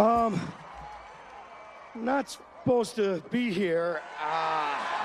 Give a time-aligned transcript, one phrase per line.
[0.00, 0.40] Um,
[1.94, 4.00] not supposed to be here.
[4.18, 4.96] Ah.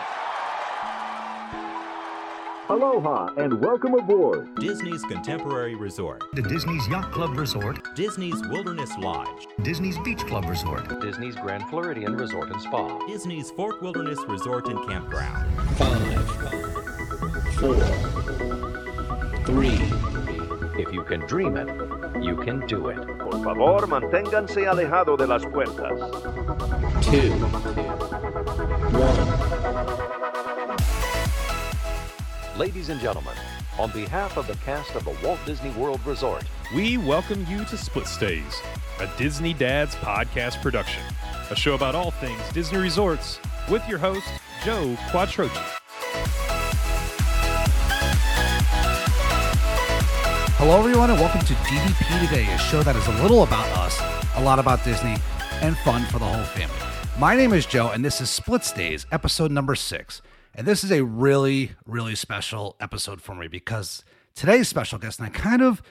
[2.69, 4.55] Aloha and welcome aboard.
[4.55, 11.02] Disney's Contemporary Resort, The Disney's Yacht Club Resort, Disney's Wilderness Lodge, Disney's Beach Club Resort,
[11.02, 13.05] Disney's Grand Floridian Resort and Spa.
[13.05, 15.46] Disney's Fort Wilderness Resort and Campground.
[15.77, 16.30] Five,
[17.55, 17.75] four,
[19.46, 19.77] three,
[20.82, 21.68] If you can dream it,
[22.21, 22.97] you can do it.
[23.20, 25.99] Por favor, manténganse alejado de las puertas.
[27.03, 27.31] two,
[28.98, 29.16] one.
[32.58, 33.34] Ladies and gentlemen,
[33.77, 37.77] on behalf of the cast of the Walt Disney World Resort, We welcome you to
[37.77, 38.61] Split Stays,
[39.00, 41.03] a Disney Dads podcast production,
[41.52, 43.39] a show about all things Disney resorts
[43.70, 44.25] with your host,
[44.63, 45.84] Joe Quattrochi.
[50.58, 54.00] Hello, everyone, and welcome to DDP Today, a show that is a little about us,
[54.38, 55.18] a lot about Disney,
[55.62, 56.76] and fun for the whole family.
[57.20, 60.22] My name is Joe, and this is Split Stays, episode number six.
[60.56, 65.28] And this is a really, really special episode for me because today's special guest, and
[65.28, 65.81] I kind of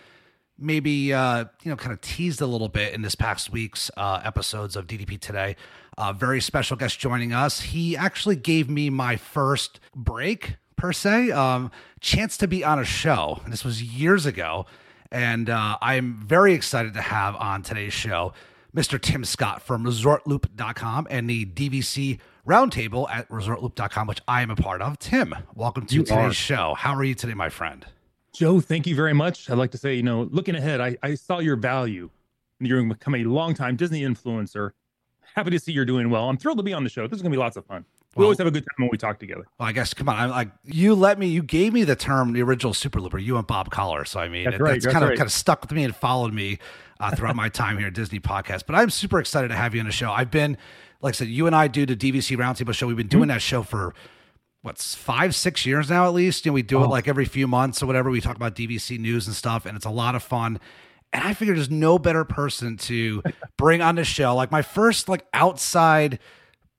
[0.58, 4.22] maybe uh, you know kind of teased a little bit in this past week's uh,
[4.24, 5.56] episodes of DDP today.
[5.98, 7.60] A very special guest joining us.
[7.60, 12.84] He actually gave me my first break per se, um, chance to be on a
[12.84, 13.40] show.
[13.48, 14.66] This was years ago,
[15.10, 18.32] and uh, I'm very excited to have on today's show
[18.74, 19.00] Mr.
[19.00, 24.82] Tim Scott from ResortLoop.com and the DVC Roundtable at ResortLoop.com, which I am a part
[24.82, 24.98] of.
[24.98, 26.32] Tim, welcome to You today's are.
[26.32, 26.74] show.
[26.76, 27.86] How are you today, my friend?
[28.34, 29.48] Joe, thank you very much.
[29.48, 32.10] I'd like to say, you know, looking ahead, I, I saw your value.
[32.58, 34.72] And you're going to become a longtime Disney influencer.
[35.36, 36.28] Happy to see you're doing well.
[36.28, 37.06] I'm thrilled to be on the show.
[37.06, 37.84] This is going to be lots of fun.
[38.16, 39.44] We Well- always have a good time when we talk together.
[39.58, 40.16] Well, I guess come on.
[40.16, 41.26] I'm like you let me.
[41.28, 43.18] You gave me the term the original Super Looper.
[43.18, 44.04] You and Bob Collar.
[44.04, 45.84] So I mean, That's it- right, that's that's kind of kind of stuck with me
[45.84, 46.58] and followed me
[47.00, 48.62] uh, throughout my time here at Disney Podcast.
[48.66, 50.10] But I'm super excited to have you on the show.
[50.12, 50.56] I've been,
[51.00, 52.86] like I said, you and I do the DVC Roundtable show.
[52.86, 53.18] We've been Mm-hmm.
[53.18, 53.94] doing that show for
[54.62, 56.46] what's five, six years now at least.
[56.46, 58.10] You know, we do it like every few months or whatever.
[58.10, 60.58] We talk about DVC news and stuff, and it's a lot of fun.
[61.12, 63.22] And I figured there's no better person to
[63.58, 64.34] bring on the show.
[64.34, 66.18] Like my first like outside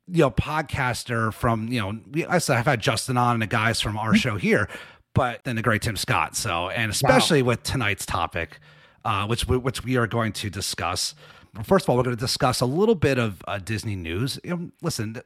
[0.08, 3.82] you know podcaster from you know I said I've had Justin on and the guys
[3.82, 4.70] from our show here,
[5.14, 6.36] but then the great Tim Scott.
[6.36, 8.60] So and especially with tonight's topic,
[9.04, 11.16] uh, which we, which we are going to discuss.
[11.64, 14.38] First of all, we're going to discuss a little bit of uh, Disney news.
[14.44, 15.22] You know, listen,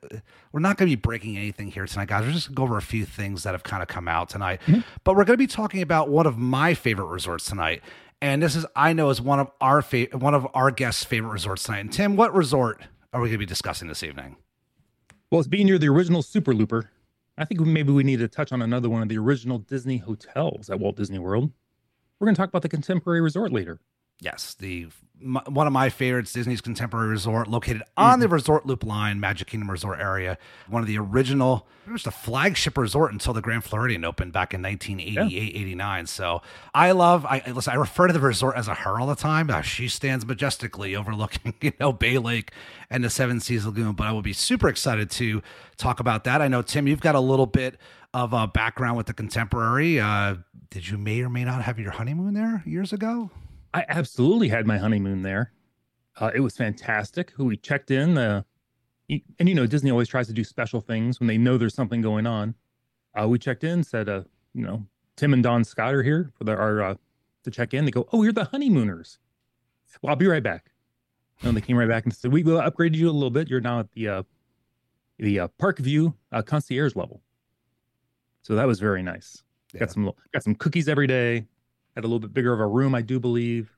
[0.51, 2.23] we're not going to be breaking anything here tonight, guys.
[2.23, 4.29] We're just going to go over a few things that have kind of come out
[4.29, 4.61] tonight.
[5.03, 7.81] But we're going to be talking about one of my favorite resorts tonight,
[8.21, 11.31] and this is I know is one of our fa- one of our guests' favorite
[11.31, 11.79] resorts tonight.
[11.79, 14.35] And Tim, what resort are we going to be discussing this evening?
[15.31, 16.89] Well, it's being near the original Super Looper.
[17.37, 20.71] I think maybe we need to touch on another one of the original Disney hotels
[20.71, 21.51] at Walt Disney World.
[22.19, 23.79] We're going to talk about the Contemporary Resort later.
[24.21, 24.87] Yes, the
[25.23, 29.47] m- one of my favorites, Disney's Contemporary Resort, located on the Resort Loop line, Magic
[29.47, 30.37] Kingdom Resort area.
[30.67, 34.53] One of the original, it was the flagship resort until the Grand Floridian opened back
[34.53, 36.05] in 1988, 89.
[36.07, 36.41] So
[36.73, 39.47] I love, I listen, I refer to the resort as a her all the time.
[39.63, 42.51] She stands majestically overlooking, you know, Bay Lake
[42.89, 43.93] and the Seven Seas Lagoon.
[43.93, 45.41] But I will be super excited to
[45.77, 46.41] talk about that.
[46.41, 47.77] I know, Tim, you've got a little bit
[48.13, 49.99] of a background with the Contemporary.
[49.99, 50.35] Uh,
[50.71, 53.31] did you may or may not have your honeymoon there years ago?
[53.73, 55.51] I absolutely had my honeymoon there.
[56.19, 57.31] Uh, it was fantastic.
[57.31, 58.43] Who we checked in, uh,
[59.09, 62.01] and you know Disney always tries to do special things when they know there's something
[62.01, 62.55] going on.
[63.19, 64.85] Uh, we checked in, said, uh, you know,
[65.15, 66.95] Tim and Dawn Scott are here for their our, uh,
[67.43, 67.85] to check in.
[67.85, 69.19] They go, "Oh, you're the honeymooners."
[70.01, 70.71] Well, I'll be right back.
[71.41, 73.49] And they came right back and said, "We upgraded you a little bit.
[73.49, 74.23] You're now at the uh,
[75.17, 77.21] the uh, Park View uh, concierge level."
[78.41, 79.43] So that was very nice.
[79.73, 79.81] Yeah.
[79.81, 81.47] Got some little- got some cookies every day.
[81.99, 83.75] Had a little bit bigger of a room, I do believe.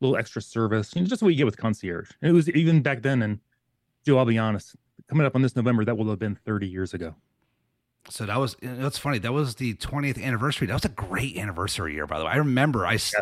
[0.00, 2.12] A little extra service, you know, just what you get with concierge.
[2.22, 3.22] And it was even back then.
[3.22, 3.40] And
[4.06, 4.76] Joe, I'll be honest,
[5.08, 7.16] coming up on this November, that will have been 30 years ago.
[8.08, 9.18] So that was that's funny.
[9.18, 10.68] That was the 20th anniversary.
[10.68, 12.30] That was a great anniversary year, by the way.
[12.30, 13.12] I remember I Yes.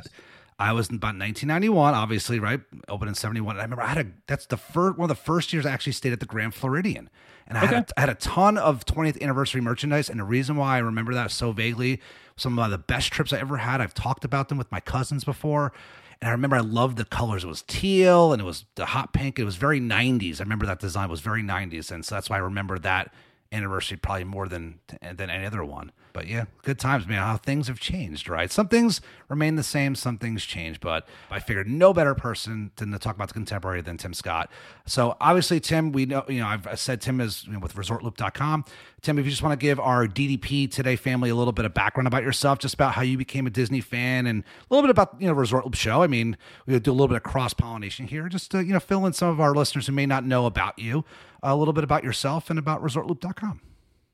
[0.59, 2.61] I was in about 1991, obviously, right?
[2.89, 3.57] Opened in 71.
[3.57, 5.71] And I remember I had a that's the first one of the first years I
[5.71, 7.09] actually stayed at the Grand Floridian.
[7.47, 10.11] And I, had, a, I had a ton of 20th anniversary merchandise.
[10.11, 12.01] And the reason why I remember that so vaguely,
[12.37, 13.81] some of the best trips I ever had.
[13.81, 15.73] I've talked about them with my cousins before.
[16.21, 17.45] And I remember I loved the colors.
[17.45, 19.39] It was teal and it was the hot pink.
[19.39, 20.41] It was very 90s.
[20.41, 21.93] I remember that design was very 90s.
[21.93, 23.15] And so that's why I remember that
[23.53, 25.93] anniversary probably more than than any other one.
[26.19, 27.19] But yeah, good times, man.
[27.23, 28.51] How things have changed, right?
[28.51, 30.81] Some things remain the same, some things change.
[30.81, 34.51] But I figured no better person than to talk about the contemporary than Tim Scott.
[34.85, 38.65] So obviously, Tim, we know, you know, I've said Tim is you know, with resortloop.com.
[39.01, 41.73] Tim, if you just want to give our DDP Today family a little bit of
[41.73, 44.91] background about yourself, just about how you became a Disney fan and a little bit
[44.91, 46.03] about, you know, Resort Loop show.
[46.03, 46.37] I mean,
[46.67, 49.13] we do a little bit of cross pollination here, just to, you know, fill in
[49.13, 51.05] some of our listeners who may not know about you,
[51.45, 53.61] a little bit about yourself and about resortloop.com.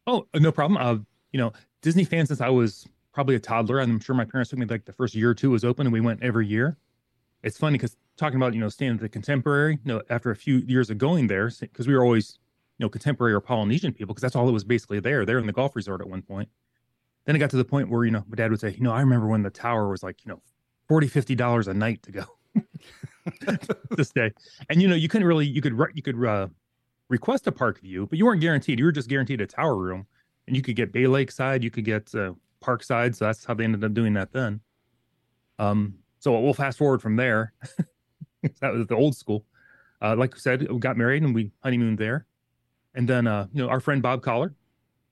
[0.07, 0.77] Oh, no problem.
[0.77, 1.03] Uh,
[1.35, 1.53] you know,
[1.85, 3.79] Disney fan since I was probably a toddler.
[3.79, 5.93] I'm sure my parents took me like the first year or two was open and
[5.93, 6.79] we went every year.
[7.43, 10.37] It's funny because talking about, you know, staying at the contemporary, you know, after a
[10.37, 12.39] few years of going there, because we were always,
[12.79, 15.27] you know, contemporary or Polynesian people, because that's all that was basically there.
[15.27, 16.49] There in the golf resort at one point.
[17.27, 18.93] Then it got to the point where, you know, my dad would say, you know,
[18.93, 20.41] I remember when the tower was like, you know,
[20.89, 22.25] 40 $50 a night to go
[23.97, 24.33] to stay,
[24.71, 26.49] And, you know, you couldn't really, you could, you could, uh,
[27.11, 28.79] request a park view, but you weren't guaranteed.
[28.79, 30.07] You were just guaranteed a tower room
[30.47, 33.15] and you could get Bay Lake side, you could get uh, Park side.
[33.15, 34.61] So that's how they ended up doing that then.
[35.59, 37.53] Um, so we'll fast forward from there.
[38.61, 39.45] that was the old school.
[40.01, 42.27] Uh, like I said, we got married and we honeymooned there.
[42.95, 44.55] And then, uh, you know, our friend Bob Collar,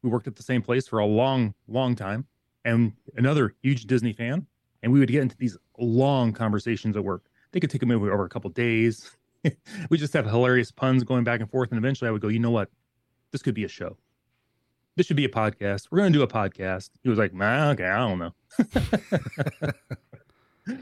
[0.03, 2.27] we worked at the same place for a long, long time,
[2.65, 4.47] and another huge Disney fan.
[4.83, 7.25] And we would get into these long conversations at work.
[7.53, 9.11] They could take a movie over a couple days.
[9.91, 11.71] we just have hilarious puns going back and forth.
[11.71, 12.71] And eventually I would go, you know what?
[13.31, 13.97] This could be a show.
[14.97, 15.89] This should be a podcast.
[15.91, 16.91] We're going to do a podcast.
[17.03, 18.35] He was like, nah, okay, I don't know.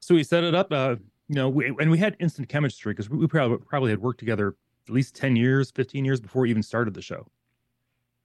[0.00, 0.70] so we set it up.
[0.70, 0.96] Uh,
[1.28, 4.18] you know, we, and we had instant chemistry because we, we probably, probably had worked
[4.18, 4.56] together
[4.86, 7.26] at least 10 years, 15 years before we even started the show.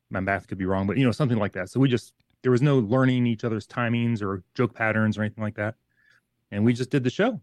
[0.10, 1.70] My math could be wrong, but you know, something like that.
[1.70, 5.44] So we just, there was no learning each other's timings or joke patterns or anything
[5.44, 5.76] like that.
[6.52, 7.40] And we just did the show.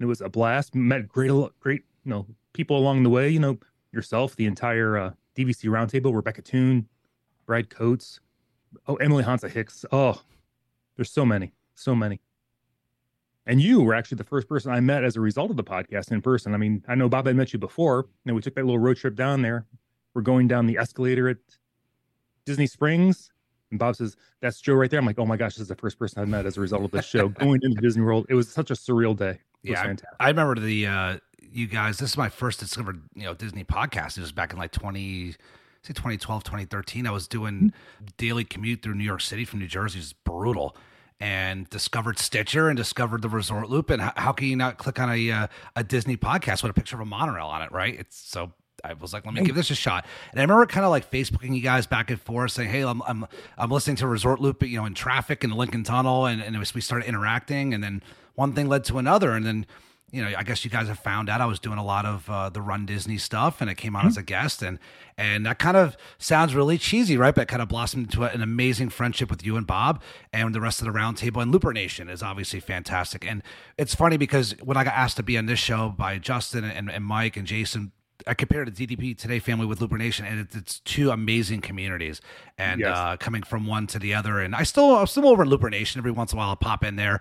[0.00, 0.74] It was a blast.
[0.74, 1.30] Met great,
[1.60, 3.28] great, you know, people along the way.
[3.28, 3.58] You know,
[3.92, 6.88] yourself, the entire uh, DVC roundtable, Rebecca Toon,
[7.48, 8.20] Brad Coates,
[8.86, 9.84] oh Emily Hansa Hicks.
[9.90, 10.20] Oh,
[10.96, 12.20] there's so many, so many.
[13.46, 16.12] And you were actually the first person I met as a result of the podcast
[16.12, 16.52] in person.
[16.52, 18.06] I mean, I know Bob had met you before.
[18.26, 19.64] and we took that little road trip down there.
[20.12, 21.38] We're going down the escalator at
[22.44, 23.30] Disney Springs.
[23.70, 25.00] And Bob says, That's Joe right there.
[25.00, 26.84] I'm like, Oh my gosh, this is the first person I've met as a result
[26.84, 28.26] of this show going into Disney World.
[28.28, 29.38] It was such a surreal day.
[29.62, 31.96] yeah, I, I, remember the uh, you guys.
[31.96, 34.18] This is my first discovered you know Disney podcast.
[34.18, 35.34] It was back in like 20,
[35.82, 37.06] say 2012, 2013.
[37.06, 37.72] I was doing
[38.16, 39.98] daily commute through New York City from New Jersey.
[39.98, 40.76] It was brutal.
[41.20, 43.90] And discovered Stitcher and discovered the Resort Loop.
[43.90, 46.74] And how, how can you not click on a uh, a Disney podcast with a
[46.74, 47.98] picture of a monorail on it, right?
[47.98, 48.52] It's so
[48.84, 50.06] I was like, let me give this a shot.
[50.30, 53.02] And I remember kind of like Facebooking you guys back and forth, saying, "Hey, I'm
[53.02, 53.26] I'm
[53.56, 56.56] I'm listening to Resort Loop, you know, in traffic in the Lincoln Tunnel," and and
[56.58, 58.02] was, we started interacting, and then
[58.34, 59.66] one thing led to another, and then
[60.10, 62.28] you know, I guess you guys have found out I was doing a lot of
[62.30, 64.08] uh, the Run Disney stuff, and I came on mm-hmm.
[64.08, 64.78] as a guest, and
[65.18, 67.34] and that kind of sounds really cheesy, right?
[67.34, 70.02] But it kind of blossomed into an amazing friendship with you and Bob,
[70.32, 71.42] and the rest of the roundtable.
[71.42, 73.42] And Looper Nation is obviously fantastic, and
[73.76, 76.90] it's funny because when I got asked to be on this show by Justin and,
[76.90, 77.92] and Mike and Jason,
[78.26, 82.20] I compared the DDP Today family with Looper Nation, and it's, it's two amazing communities,
[82.56, 82.96] and yes.
[82.96, 84.40] uh, coming from one to the other.
[84.40, 86.50] And I still, I'm still over in Looper Nation every once in a while.
[86.50, 87.20] I'll pop in there.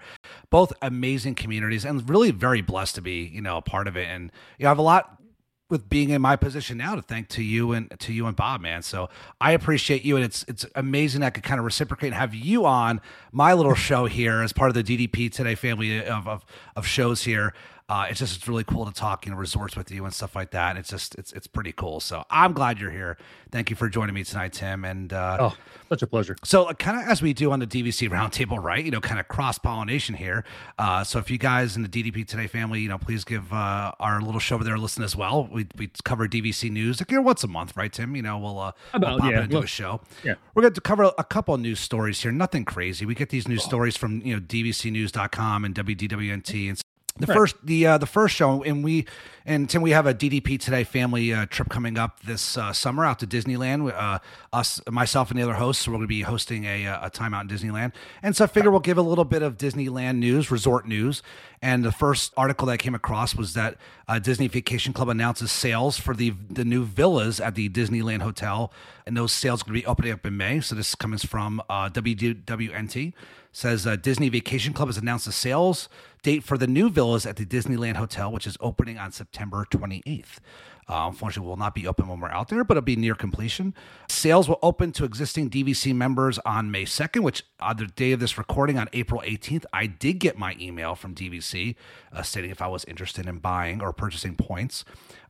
[0.49, 4.07] Both amazing communities, and really very blessed to be, you know, a part of it.
[4.07, 5.17] And you know, I have a lot
[5.69, 8.61] with being in my position now to thank to you and to you and Bob,
[8.61, 8.81] man.
[8.81, 9.09] So
[9.41, 12.65] I appreciate you, and it's it's amazing I could kind of reciprocate and have you
[12.65, 13.01] on
[13.31, 16.45] my little show here as part of the DDP Today family of of,
[16.75, 17.53] of shows here
[17.89, 20.35] uh, it's just it's really cool to talk, you know, resorts with you and stuff
[20.35, 20.75] like that.
[20.75, 22.01] It's just it's it's pretty cool.
[22.01, 23.17] So I'm glad you're here.
[23.49, 24.83] Thank you for joining me tonight, Tim.
[24.83, 25.57] And uh, oh,
[25.87, 26.35] such a pleasure.
[26.43, 28.83] So uh, kind of as we do on the DVC roundtable, right?
[28.83, 30.43] You know, kind of cross pollination here.
[30.77, 33.93] Uh, so if you guys in the DDP Today family, you know, please give uh,
[34.01, 35.47] our little show over there a listen as well.
[35.49, 38.17] We we cover DVC news like you know once a month, right, Tim?
[38.17, 40.01] You know, we'll uh, About, we'll pop yeah, into look, a show.
[40.25, 42.33] Yeah, we're going to cover a couple of news stories here.
[42.33, 43.05] Nothing crazy.
[43.05, 43.67] We get these news oh.
[43.67, 46.77] stories from you know DVCnews.com and WDWNT and
[47.19, 47.35] the right.
[47.35, 49.05] first the uh, the first show and we
[49.45, 53.05] and Tim we have a DDP today family uh, trip coming up this uh, summer
[53.05, 54.19] out to Disneyland uh,
[54.51, 55.87] us myself and the other hosts.
[55.87, 57.93] We're going to be hosting a, uh, a time out in Disneyland.
[58.21, 61.23] And so I figure we'll give a little bit of Disneyland news resort news.
[61.61, 65.51] And the first article that I came across was that uh, Disney Vacation Club announces
[65.51, 68.71] sales for the the new villas at the Disneyland Hotel.
[69.05, 70.59] And those sales are going to be opening up in May.
[70.59, 73.13] So this comes from WDWNT
[73.51, 75.89] says uh, Disney Vacation Club has announced the sales
[76.23, 79.37] date for the new villas at the Disneyland Hotel, which is opening on September.
[79.37, 80.37] September 28th.
[80.89, 83.73] Uh, unfortunately, will not be open when we're out there, but it'll be near completion.
[84.07, 88.21] Sales will open to existing DVC members on May 2nd, which on the day of
[88.21, 91.75] this recording on April 18th, I did get my email from DVC
[92.13, 94.85] uh, stating if I was interested in buying or purchasing points.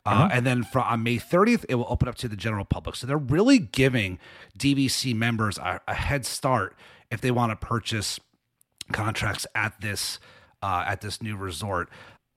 [0.06, 2.94] Uh, and then for, on May 30th, it will open up to the general public.
[2.94, 4.20] So they're really giving
[4.56, 6.76] DVC members a, a head start
[7.10, 8.20] if they want to purchase
[8.92, 10.18] contracts at this
[10.62, 11.88] uh, at this new resort.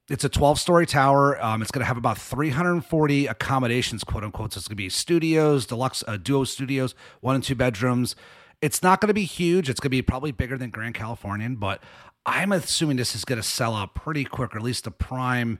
[0.10, 1.42] It's a 12 story tower.
[1.44, 4.54] Um, it's going to have about 340 accommodations, quote unquote.
[4.54, 8.16] So it's going to be studios, deluxe uh, duo studios, one and two bedrooms.
[8.62, 9.70] It's not going to be huge.
[9.70, 11.82] It's going to be probably bigger than Grand Californian, but
[12.26, 15.58] I'm assuming this is going to sell out pretty quick, or at least the prime.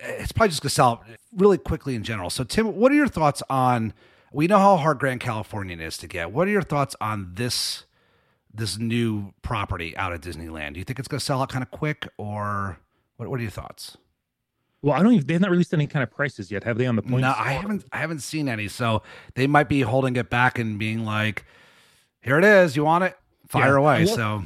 [0.00, 1.04] It's probably just going to sell out
[1.36, 2.30] really quickly in general.
[2.30, 3.92] So, Tim, what are your thoughts on?
[4.32, 6.32] We know how hard Grand Californian is to get.
[6.32, 7.84] What are your thoughts on this
[8.58, 10.74] this new property out at Disneyland?
[10.74, 12.78] Do you think it's going to sell out kind of quick, or
[13.16, 13.28] what?
[13.28, 13.96] What are your thoughts?
[14.82, 15.26] Well, I don't even.
[15.26, 16.86] They have not released any kind of prices yet, have they?
[16.86, 17.22] On the points?
[17.22, 17.84] No, I haven't.
[17.92, 18.68] I haven't seen any.
[18.68, 19.02] So
[19.34, 21.44] they might be holding it back and being like,
[22.20, 22.76] "Here it is.
[22.76, 23.16] You want it?
[23.48, 24.44] Fire Yeah, away." unless- so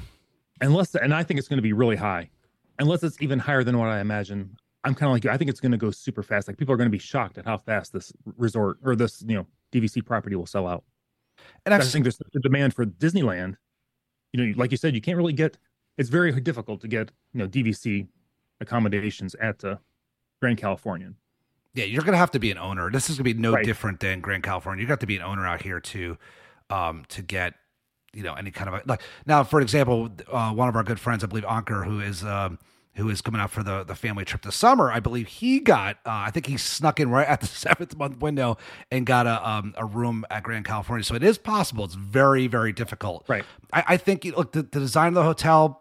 [0.60, 2.30] unless, and I think it's going to be really high,
[2.78, 4.56] unless it's even higher than what I imagine.
[4.84, 5.30] I'm kind of like you.
[5.30, 6.48] I think it's going to go super fast.
[6.48, 9.36] Like people are going to be shocked at how fast this resort or this you
[9.36, 10.82] know DVC property will sell out.
[11.66, 13.56] and I think there's such a demand for Disneyland.
[14.32, 15.58] You know, like you said, you can't really get.
[15.98, 18.06] It's very difficult to get you know DVC
[18.60, 19.76] accommodations at uh,
[20.40, 21.16] Grand Californian.
[21.74, 22.90] Yeah, you're gonna have to be an owner.
[22.90, 23.64] This is gonna be no Right.
[23.64, 24.80] different than Grand Californian.
[24.82, 26.18] You got to be an owner out here to,
[26.70, 27.54] um, to get,
[28.12, 29.42] you know, any kind of a, like now.
[29.44, 32.58] For example, uh, one of our good friends, I believe Anker, who is um,
[32.96, 34.90] who is coming out for the the family trip this summer.
[34.92, 35.96] I believe he got.
[36.04, 38.58] Uh, I think he snuck in right at the seventh month window
[38.90, 41.04] and got a um, a room at Grand Californian.
[41.04, 41.84] So it is possible.
[41.84, 43.24] It's very very difficult.
[43.28, 43.44] Right.
[43.72, 45.78] I, I think look the, the design of the hotel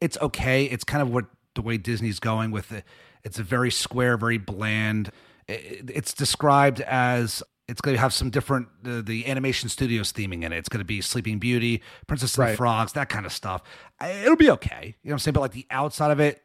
[0.00, 0.64] it's okay.
[0.64, 2.84] It's kind of what the way Disney's going with it.
[3.22, 5.10] It's a very square, very bland.
[5.46, 10.42] It- It's described as it's going to have some different the, the animation studios theming
[10.44, 10.58] in it.
[10.58, 12.56] It's going to be Sleeping Beauty, Princess and the Right.
[12.56, 13.62] Frogs, that kind of stuff.
[14.00, 14.96] I- It'll be okay.
[15.02, 15.32] You know what I'm saying?
[15.34, 16.42] But like the outside of it,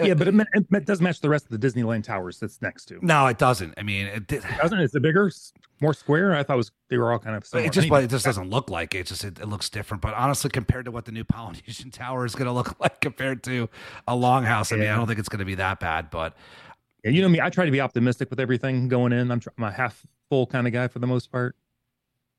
[0.00, 0.34] uh, Yeah, but it,
[0.72, 2.98] it does match the rest of the Disneyland towers that's next to.
[3.02, 3.74] no, it doesn't.
[3.76, 4.84] I mean, it, it, Doesn't it?
[4.84, 5.30] Is it bigger,
[5.82, 6.34] more square?
[6.34, 7.66] I thought it was they were all kind of similar.
[7.66, 8.98] it just Anyway, it just doesn't look like it.
[9.00, 10.02] It's just it, it looks different.
[10.02, 13.42] But honestly, compared to what the new Polynesian Tower is going to look like compared
[13.44, 13.68] to
[14.08, 16.10] a Longhouse, I mean, I don't think it's going to be that bad.
[16.10, 16.34] But
[17.04, 17.40] Yeah, you know me.
[17.40, 19.30] I try to be optimistic with everything going in.
[19.30, 21.54] I'm, tr- I'm a half full kind of guy for the most part.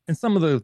[0.08, 0.64] And some of the,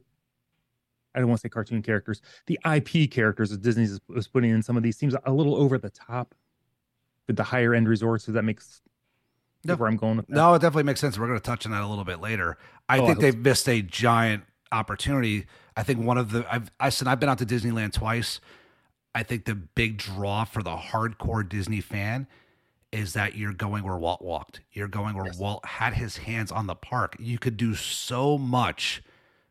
[1.13, 4.49] I don't want to say cartoon characters, the IP characters that Disney is- was putting
[4.49, 6.33] in some of these seems a little over the top
[7.27, 8.25] with the higher end resorts.
[8.25, 8.81] Does that makes
[9.63, 9.75] No.
[9.75, 10.33] where I'm going with that?
[10.35, 11.19] No, it definitely makes sense.
[11.19, 12.57] We're going to touch on that a little bit later.
[12.89, 15.45] I Oh, think hope they've missed a giant opportunity.
[15.75, 18.39] I think one of the I've I said I've been out to Disneyland twice.
[19.13, 22.27] I think the big draw for the hardcore Disney fan
[22.91, 24.61] is that you're going where Walt walked.
[24.71, 27.15] You're going where Walt had his hands on the park.
[27.19, 29.03] You could do so much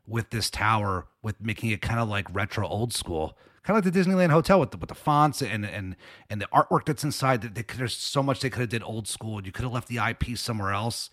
[0.07, 3.37] with this tower with making it kind of like retro old school.
[3.62, 5.97] Kind of like the Disneyland Hotel with the, with the fonts and and
[6.31, 7.43] and the artwork that's inside.
[7.43, 9.45] That they could, there's so much they could have did old school.
[9.45, 11.11] You could have left the IP somewhere else.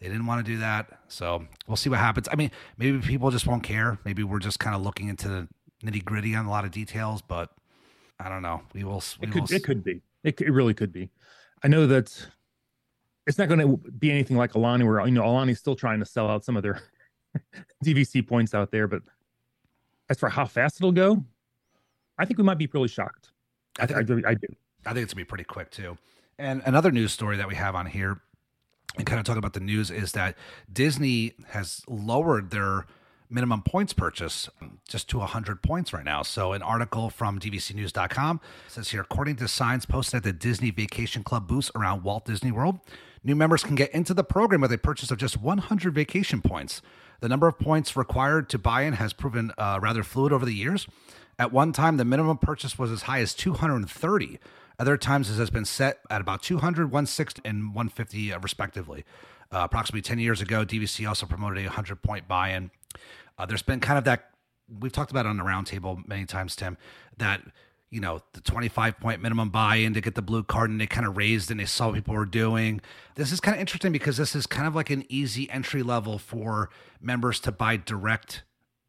[0.00, 2.28] They didn't want to do that, so we'll see what happens.
[2.30, 4.00] I mean, maybe people just won't care.
[4.04, 5.48] Maybe we're just kind of looking into the
[5.84, 7.50] nitty gritty on a lot of details, but
[8.18, 8.62] I don't know.
[8.74, 9.02] We will.
[9.20, 10.02] We It will could, it could be.
[10.24, 11.10] It, it really could be.
[11.64, 12.26] I know that
[13.26, 16.06] it's not going to be anything like Aulani, where you know Aulani's still trying to
[16.06, 16.82] sell out some of their
[17.84, 18.88] DVC points out there.
[18.88, 19.02] But
[20.08, 21.24] as for how fast it'll go,
[22.18, 23.30] I think we might be really shocked.
[23.78, 24.46] I, th- I, do- I do.
[24.84, 25.96] I think it's gonna be pretty quick too.
[26.38, 28.20] And another news story that we have on here,
[28.96, 30.36] and kind of talk about the news, is that
[30.72, 32.86] Disney has lowered their
[33.32, 34.48] minimum points purchase
[34.88, 36.22] just to 100 points right now.
[36.22, 41.24] So, an article from DVCnews.com says here, according to signs posted at the Disney Vacation
[41.24, 42.80] Club booths around Walt Disney World,
[43.24, 46.82] new members can get into the program with a purchase of just 100 vacation points.
[47.20, 50.54] The number of points required to buy in has proven uh, rather fluid over the
[50.54, 50.86] years.
[51.38, 54.38] At one time, the minimum purchase was as high as 230.
[54.78, 59.04] Other times, this has been set at about 200, 160, and 150, uh, respectively.
[59.52, 62.70] Uh, approximately 10 years ago, DVC also promoted a 100 point buy in.
[63.38, 64.30] Uh, there's been kind of that,
[64.80, 66.76] we've talked about it on the roundtable many times, Tim,
[67.18, 67.42] that,
[67.90, 70.86] you know, the 25 point minimum buy in to get the blue card and they
[70.86, 72.80] kind of raised and they saw what people were doing.
[73.16, 76.18] This is kind of interesting because this is kind of like an easy entry level
[76.18, 76.70] for
[77.00, 78.44] members to buy direct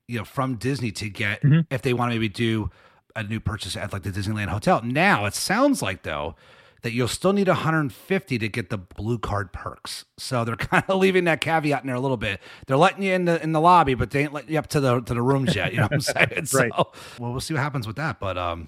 [0.07, 2.69] you know from Disney to get if they want to maybe do
[3.15, 4.81] a new purchase at like the Disneyland hotel.
[4.83, 6.35] Now it sounds like though
[6.83, 10.05] that you'll still need 150 to get the blue card perks.
[10.17, 12.39] So they're kind of leaving that caveat in there a little bit.
[12.67, 14.79] They're letting you in the in the lobby, but they ain't letting you up to
[14.79, 15.71] the to the rooms yet.
[15.71, 16.29] You know what I'm saying?
[16.29, 16.47] Right.
[16.47, 18.19] So well, we'll see what happens with that.
[18.19, 18.67] But um,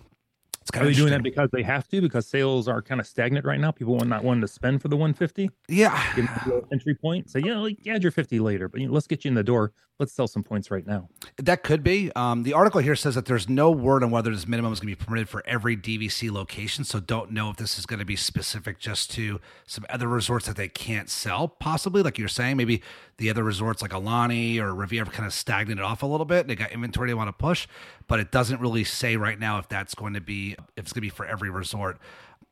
[0.66, 2.02] It's kind Are of they doing that because they have to?
[2.02, 3.70] Because sales are kind of stagnant right now.
[3.70, 5.52] People are not wanting to spend for the 150.
[5.70, 7.30] Yeah, Give them a little entry point.
[7.30, 9.44] Say, yeah, like, add your 50 later, but you know, let's get you in the
[9.44, 9.74] door.
[10.00, 11.08] Let's sell some points right now.
[11.38, 12.12] That could be.
[12.18, 14.94] Um, the article here says that there's no word on whether this minimum is going
[14.94, 16.84] to be permitted for every DVC location.
[16.84, 20.48] So don't know if this is going to be specific just to some other resorts
[20.48, 22.02] that they can't sell, possibly.
[22.04, 22.82] Like you're saying, maybe
[23.20, 26.42] the other resorts like Aulani or Riviera kind of stagnated off a little bit.
[26.42, 27.66] and They got inventory they want to push,
[28.08, 31.02] but it doesn't really say right now if that's going to be if it's going
[31.02, 31.98] to be for every resort.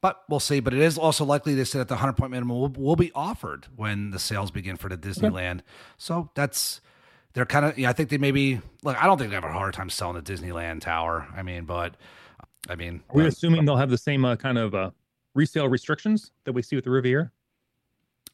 [0.01, 0.59] But we'll see.
[0.59, 3.11] But it is also likely they said that the 100 point minimum will, will be
[3.15, 5.61] offered when the sales begin for the Disneyland.
[5.97, 6.81] So that's
[7.33, 9.51] they're kind of yeah i think they maybe look i don't think they have a
[9.51, 11.95] hard time selling the disneyland tower i mean but
[12.69, 14.91] i mean Are we uh, assuming they'll have the same uh, kind of uh,
[15.35, 17.31] resale restrictions that we see with the Riviera?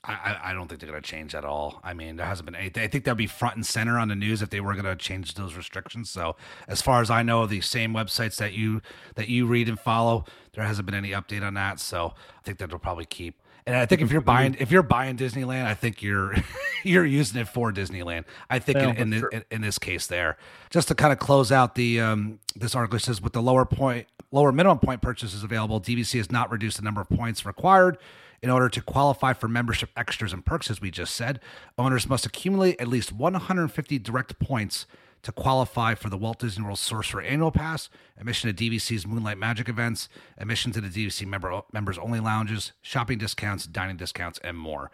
[0.04, 1.80] I, I- don't think they're going to change at all.
[1.84, 2.84] I mean, there hasn't been anything.
[2.84, 4.96] I think that'd be front and center on the news if they were going to
[4.96, 6.10] change those restrictions.
[6.10, 6.36] So,
[6.68, 8.82] as far as I know, the same websites that you
[9.16, 11.80] that you read and follow, there hasn't been any update on that.
[11.80, 13.42] So, I think that they'll probably keep.
[13.66, 16.34] And I think if you're buying if you're buying Disneyland, I think you're
[16.84, 18.24] you're using it for Disneyland.
[18.50, 20.38] I think Well, in, in, that's this, in, in this case, there
[20.70, 23.66] just to kind of close out the um, this article it says with the lower
[23.66, 27.98] point lower minimum point purchases available, DVC has not reduced the number of points required.
[28.42, 31.40] In order to qualify for membership extras and perks, as we just said,
[31.78, 34.86] owners must accumulate at least 150 direct points
[35.24, 39.68] to qualify for the Walt Disney World Sorcerer Annual Pass, admission to DVC's Moonlight Magic
[39.68, 44.90] events, admission to the DVC member members only lounges, shopping discounts, dining discounts, and more.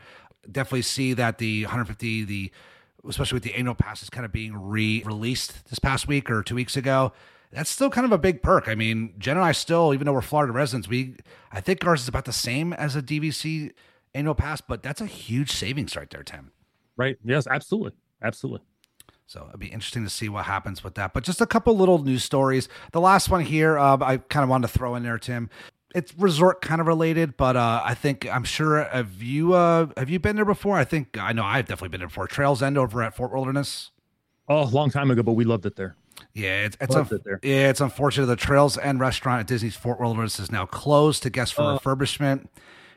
[0.51, 2.51] Definitely see that the 150, the
[3.07, 6.75] especially with the annual passes kind of being re-released this past week or two weeks
[6.75, 7.13] ago.
[7.51, 8.67] That's still kind of a big perk.
[8.67, 11.15] I mean, Jen and I still, even though we're Florida residents, we
[11.51, 13.71] I think ours is about the same as a DVC
[14.13, 16.51] annual pass, but that's a huge savings right there, Tim.
[16.97, 17.17] Right?
[17.23, 17.91] Yes, absolutely.
[18.21, 18.65] Absolutely.
[19.27, 21.13] So it'd be interesting to see what happens with that.
[21.13, 22.69] But just a couple little news stories.
[22.91, 25.49] The last one here, uh, I kind of wanted to throw in there, Tim.
[25.95, 30.09] It's resort kind of related, but uh, I think I'm sure have you uh, have
[30.09, 30.77] you been there before?
[30.77, 32.27] I think I know I've definitely been there before.
[32.27, 33.91] Trails End over at Fort Wilderness.
[34.47, 35.95] Oh, a long time ago, but we loved it there.
[36.35, 38.25] Yeah, it's it's unf- it yeah, it's unfortunate.
[38.27, 41.79] The Trails End restaurant at Disney's Fort Wilderness is now closed to guests for Oh.
[41.79, 42.47] refurbishment,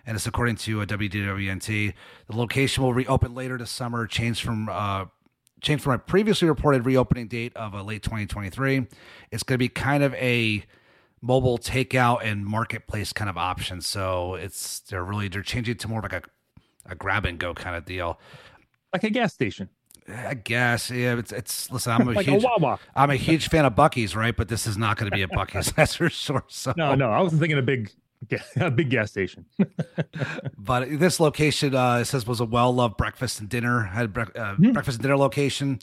[0.04, 1.95] and it's according to uh, WDWNT.
[2.28, 5.04] The location will reopen later this summer, changed from uh,
[5.61, 8.87] changed from a previously reported reopening date of uh, late 2023.
[9.30, 10.64] It's going to be kind of a
[11.23, 13.80] mobile takeout and marketplace kind of option.
[13.80, 17.38] So it's they're really they're changing it to more of like a a grab and
[17.38, 18.18] go kind of deal.
[18.92, 19.68] Like a gas station.
[20.08, 21.18] I guess yeah.
[21.18, 21.92] It's it's listen.
[21.92, 22.44] I'm a Like huge.
[22.96, 24.36] I'm a huge fan of Buc-ee's, right?
[24.36, 25.72] But this is not going to be a Buc-ee's.
[25.76, 26.44] That's for sure.
[26.48, 27.90] So No, no, I wasn't thinking a big,
[28.56, 29.44] a big gas station.
[30.56, 34.54] But this location, uh, it says, was a well-loved breakfast and dinner had bre- uh,
[34.56, 34.72] Hmm.
[34.72, 35.78] breakfast and dinner location.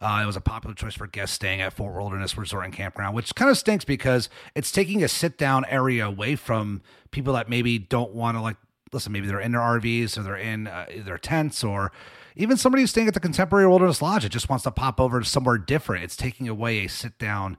[0.00, 3.14] Uh, it was a popular choice for guests staying at Fort Wilderness Resort and Campground,
[3.14, 7.78] which kind of stinks because it's taking a sit-down area away from people that maybe
[7.78, 8.56] don't want to like.
[8.92, 11.92] Listen, maybe they're in their RVs or they're in uh, their tents or
[12.36, 14.24] even somebody who's staying at the Contemporary Wilderness Lodge.
[14.24, 16.04] It just wants to pop over to somewhere different.
[16.04, 17.56] It's taking away a sit-down,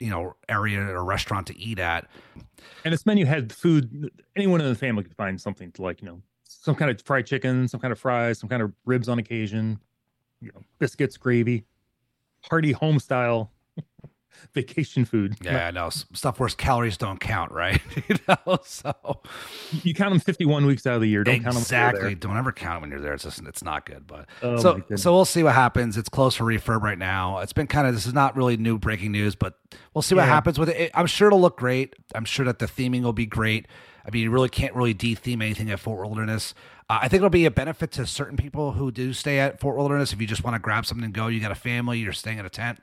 [0.00, 2.06] you know, area or restaurant to eat at.
[2.84, 4.10] and this menu had food.
[4.36, 7.26] Anyone in the family could find something to like, you know, some kind of fried
[7.26, 9.78] chicken, some kind of fries, some kind of ribs on occasion,
[10.40, 11.64] you know, biscuits, gravy,
[12.42, 13.50] hearty home style
[14.54, 15.36] vacation food.
[15.42, 17.80] Yeah, I know stuff where calories don't count, right?
[18.08, 18.92] you know, so
[19.82, 21.24] You count them 51 weeks out of the year.
[21.24, 21.56] Don't count them.
[21.62, 22.14] exactly.
[22.14, 23.14] Don't ever count when you're there.
[23.14, 24.06] It's just it's not good.
[24.06, 25.96] But Oh, so so we'll see what happens.
[25.96, 27.38] It's close for refurb right now.
[27.38, 29.58] It's been kind of this is not really new breaking news, but
[29.94, 30.26] we'll see what Yeah.
[30.34, 30.76] happens with it.
[30.76, 30.90] it.
[30.94, 31.94] I'm sure it'll look great.
[32.14, 33.66] I'm sure that the theming will be great.
[34.06, 36.52] I mean, you really can't really de-theme anything at Fort Wilderness.
[36.90, 39.78] Uh, I think it'll be a benefit to certain people who do stay at Fort
[39.78, 40.12] Wilderness.
[40.12, 42.36] If you just want to grab something and go, you got a family, you're staying
[42.38, 42.80] in a tent.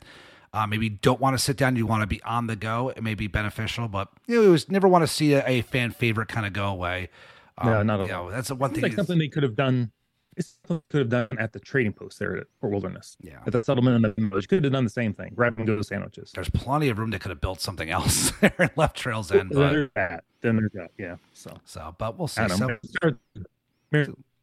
[0.54, 2.90] Uh, maybe you don't want to sit down, you want to be on the go.
[2.90, 5.92] It may be beneficial, but you know, always never want to see a, a fan
[5.92, 7.10] favorite kind of go away.
[7.58, 8.26] Um, No, not at you all.
[8.26, 8.90] know, that's the one It's thing.
[8.90, 9.92] like something they could have done.
[10.38, 13.18] It's could have done at the trading post there at Fort Wilderness.
[13.22, 13.40] Yeah.
[13.46, 14.48] At the settlement and the village.
[14.48, 15.34] Could have done the same thing.
[15.36, 16.32] Grab and go sandwiches.
[16.34, 19.52] there's plenty of room they could have built something else there and left Trails End,
[19.52, 20.24] Then but there's that.
[20.42, 20.92] Then there's that.
[20.98, 21.16] Yeah.
[21.34, 22.46] So so but we'll see.
[22.50, 22.78] So.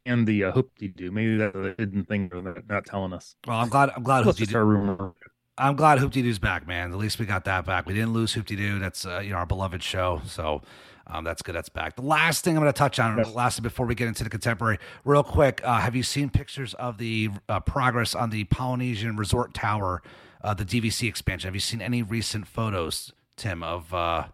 [0.05, 1.11] And the uh, hope you do.
[1.11, 3.35] Maybe that's a hidden thing they're not telling us.
[3.45, 5.13] well, I'm glad I'm glad Hoopty just our rumor.
[5.59, 6.91] I'm glad Hoop-Dee-Doo's back, man.
[6.91, 7.85] At least we got that back.
[7.85, 8.79] We didn't lose Hoop-Dee-Doo.
[8.79, 10.21] That's uh, you know our beloved show.
[10.25, 10.61] So
[11.07, 11.53] um, that's good.
[11.53, 11.95] That's back.
[11.95, 13.33] The last thing I'm going to touch on, Yes.
[13.33, 15.61] lastly, before we get into the contemporary, real quick.
[15.63, 20.01] Uh, have you seen pictures of the uh, progress on the Polynesian Resort Tower,
[20.43, 21.47] uh, the DVC expansion?
[21.47, 24.25] Have you seen any recent photos, Tim, of uh,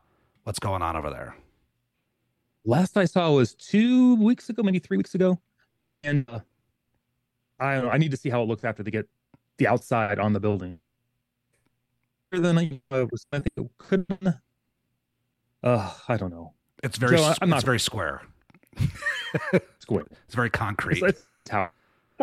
[0.43, 1.35] what's going on over there?
[2.65, 5.39] Last I saw was two weeks ago, maybe three weeks ago,
[6.03, 6.39] and uh,
[7.59, 7.89] I know.
[7.89, 9.07] I need to see how it looks after they get
[9.57, 10.79] the outside on the building.
[12.31, 14.05] Than I was, I think it could.
[15.63, 16.53] Uh, I don't know.
[16.83, 18.21] It's very Joe, I- s- I'm not- it's very square.
[19.79, 20.07] Squid.
[20.25, 21.01] It's very concrete.
[21.03, 21.71] It's tower.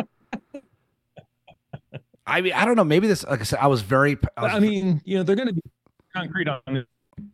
[2.25, 2.83] I mean, I don't know.
[2.83, 4.17] Maybe this, like I said, I was very.
[4.37, 5.61] I, was, I mean, you know, they're going to be
[6.15, 6.85] concrete on the,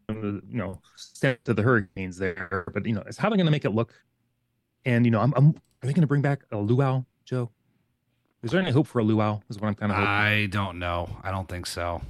[0.09, 3.51] you know, step to the hurricanes there, but you know, it's how they're going to
[3.51, 3.93] make it look.
[4.85, 7.51] And you know, I'm, I'm are they going to bring back a luau, Joe?
[8.41, 9.41] Is there any hope for a luau?
[9.49, 9.97] Is what I'm kind of.
[9.97, 11.09] I don't know.
[11.23, 12.01] I don't think so.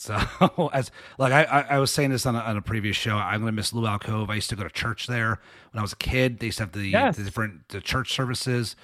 [0.00, 3.40] So, as like I, I, was saying this on a, on a previous show, I'm
[3.40, 4.30] gonna miss Luau Cove.
[4.30, 5.40] I used to go to church there
[5.72, 6.38] when I was a kid.
[6.38, 7.16] They used to have the, Yes.
[7.16, 8.76] the different the church services.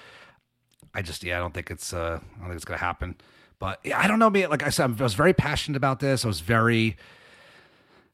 [0.93, 3.15] I just yeah, I don't think it's uh, I don't think it's gonna happen.
[3.59, 4.29] But yeah, I don't know.
[4.29, 6.25] Me, like I said, I was very passionate about this.
[6.25, 6.97] I was very,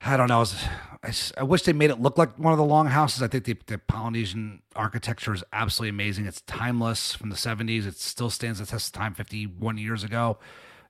[0.01, 0.37] I don't know.
[0.37, 0.63] I, was,
[1.03, 3.21] I, I wish they made it look like one of the long houses.
[3.21, 6.25] I think the, the Polynesian architecture is absolutely amazing.
[6.25, 7.87] It's timeless from the 70s.
[7.87, 10.37] It still stands the test of time 51 years ago,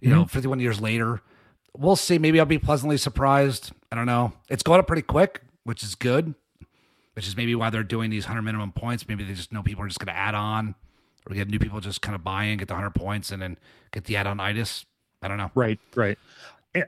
[0.01, 1.21] you know, 51 years later.
[1.77, 2.17] We'll see.
[2.17, 3.71] Maybe I'll be pleasantly surprised.
[3.91, 4.33] I don't know.
[4.49, 6.35] It's going up pretty quick, which is good,
[7.13, 9.07] which is maybe why they're doing these 100 minimum points.
[9.07, 10.75] Maybe they just know people are just going to add on
[11.27, 13.57] or get new people just kind of buying, get the 100 points, and then
[13.91, 14.85] get the add on itis.
[15.21, 15.51] I don't know.
[15.55, 16.17] Right, right.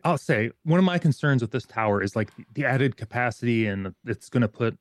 [0.03, 3.93] I'll say one of my concerns with this tower is like the added capacity and
[4.05, 4.77] it's going to put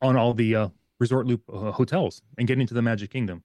[0.00, 3.42] on all the uh, resort loop uh, hotels and getting to the Magic Kingdom.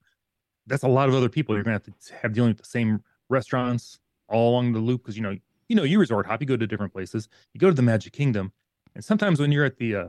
[0.67, 2.65] That's a lot of other people you're going to have to have dealing with the
[2.65, 5.35] same restaurants all along the loop because you know
[5.69, 8.13] you know you resort hop, you go to different places, you go to the Magic
[8.13, 8.51] Kingdom,
[8.95, 10.07] and sometimes when you're at the uh,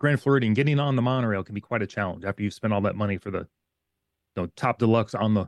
[0.00, 2.80] Grand Floridian, getting on the monorail can be quite a challenge after you've spent all
[2.82, 3.46] that money for the you
[4.42, 5.46] know top deluxe on the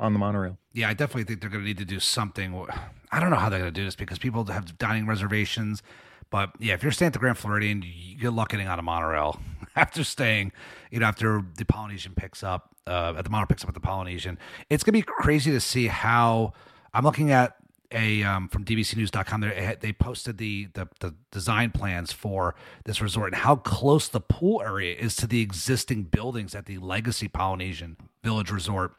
[0.00, 0.58] on the monorail.
[0.72, 2.66] Yeah, I definitely think they're going to need to do something.
[3.12, 5.82] I don't know how they're going to do this because people have dining reservations.
[6.30, 8.82] But yeah, if you're staying at the Grand Floridian, you- good luck getting on a
[8.82, 9.38] monorail
[9.76, 10.50] after staying,
[10.90, 13.80] you know, after the Polynesian picks up, uh, at the monorail picks up at the
[13.80, 14.36] Polynesian.
[14.68, 16.54] It's going to be crazy to see how
[16.92, 17.54] I'm looking at
[17.92, 23.32] a um, from dvcnews.com they they posted the, the the design plans for this resort
[23.32, 27.96] and how close the pool area is to the existing buildings at the legacy polynesian
[28.22, 28.94] village resort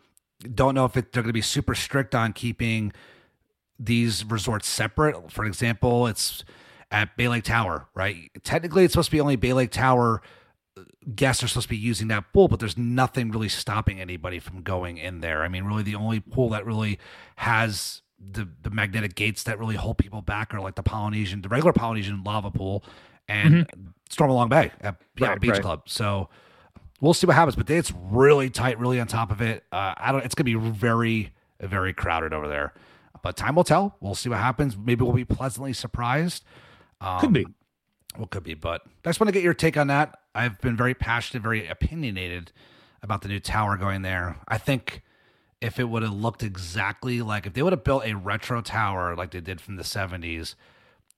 [0.54, 2.92] don't know if it, they're going to be super strict on keeping
[3.80, 5.32] these resorts separate.
[5.32, 6.44] For example, it's
[6.92, 8.32] at Bay Lake Tower, right?
[8.44, 10.22] Technically, it's supposed to be only Bay Lake Tower
[10.78, 10.82] uh,
[11.14, 14.62] guests are supposed to be using that pool, but there's nothing really stopping anybody from
[14.62, 15.44] going in there.
[15.44, 17.00] I mean, really, the only pool that really
[17.38, 21.50] has the the magnetic gates that really hold people back are like the Polynesian, the
[21.50, 22.84] regular Polynesian lava pool,
[23.28, 23.68] and
[24.10, 25.62] Stormalong Bay at Beyond Right, Beach right.
[25.62, 25.84] Club.
[25.86, 26.30] So
[27.02, 27.56] we'll see what happens.
[27.56, 29.64] But it's really tight, really on top of it.
[29.72, 30.24] Uh, I don't.
[30.24, 32.74] It's gonna be very, very crowded over there.
[33.22, 33.96] But time will tell.
[34.02, 34.78] We'll see what happens.
[34.78, 36.44] Maybe we'll be pleasantly surprised.
[37.02, 37.48] Um, Could be.
[38.18, 38.54] Well, could be.
[38.54, 40.20] But I just want to get your take on that.
[40.34, 42.52] I've been very passionate, very opinionated
[43.02, 44.38] about the new tower going there.
[44.48, 45.02] I think
[45.66, 49.16] if it would have looked exactly like if they would have built a retro tower
[49.16, 50.56] like they did from the 70s,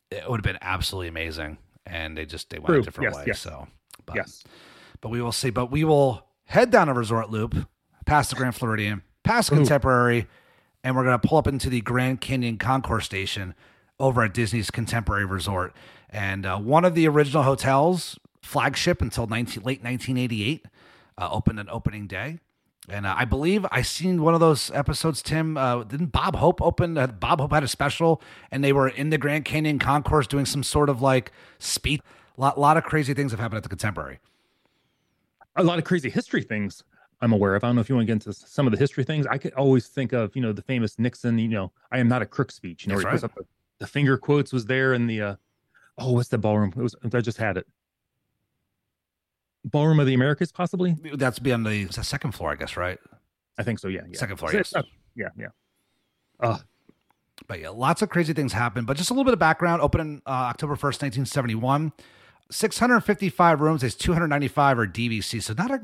[0.10, 1.58] it would have been absolutely amazing.
[1.86, 2.80] And they just they went True.
[2.80, 3.24] a different Yes, way.
[3.28, 3.40] yes.
[3.40, 3.68] So,
[4.06, 4.44] but, Yes.
[5.02, 5.50] but we will see.
[5.50, 7.56] But we will head down a resort loop,
[8.06, 10.28] past the Grand Floridian, past Contemporary,
[10.84, 13.54] and we're going to pull up into the Grand Canyon Concourse Station
[14.00, 15.74] over at Disney's Contemporary Resort.
[16.10, 20.66] And uh, one of the original hotels, flagship until 19, late 1988,
[21.18, 22.40] uh, opened on opening day.
[22.90, 25.22] And uh, I believe I seen one of those episodes.
[25.22, 26.98] Tim uh, didn't Bob Hope open?
[26.98, 30.46] Uh, Bob Hope had a special, and they were in the Grand Canyon Concourse doing
[30.46, 32.02] some sort of like speed.
[32.38, 34.20] Lot, lot of crazy things have happened at the Contemporary.
[35.56, 36.84] a lot of crazy history things
[37.22, 37.64] I'm aware of.
[37.64, 39.26] I don't know if you want to get into some of the history things.
[39.26, 42.22] I could always think of, you know, the famous Nixon, you know, I am not
[42.22, 42.86] a crook speech.
[42.86, 43.48] You know, That's where he puts right.
[43.80, 45.36] the, the finger quotes was there in the, uh,
[45.98, 46.74] oh, what's the ballroom?
[46.78, 47.68] It was, I just had it.
[49.68, 50.96] Ballroom of the Americas, possibly.
[51.14, 53.00] That's be on the, the second floor, I guess, right?
[53.58, 53.88] I think so.
[53.88, 54.02] Yeah.
[54.10, 54.18] yeah.
[54.18, 54.74] Second floor, So yes.
[54.74, 55.30] not- yeah.
[55.38, 55.48] Yeah.
[56.40, 56.58] Uh,
[57.48, 58.86] But yeah, lots of crazy things happen.
[58.86, 59.82] But just a little bit of background.
[59.82, 61.92] opening uh, October 1st, 1971.
[62.50, 63.82] 655 rooms.
[63.82, 65.42] There's 295 are DVC.
[65.44, 65.82] So not a,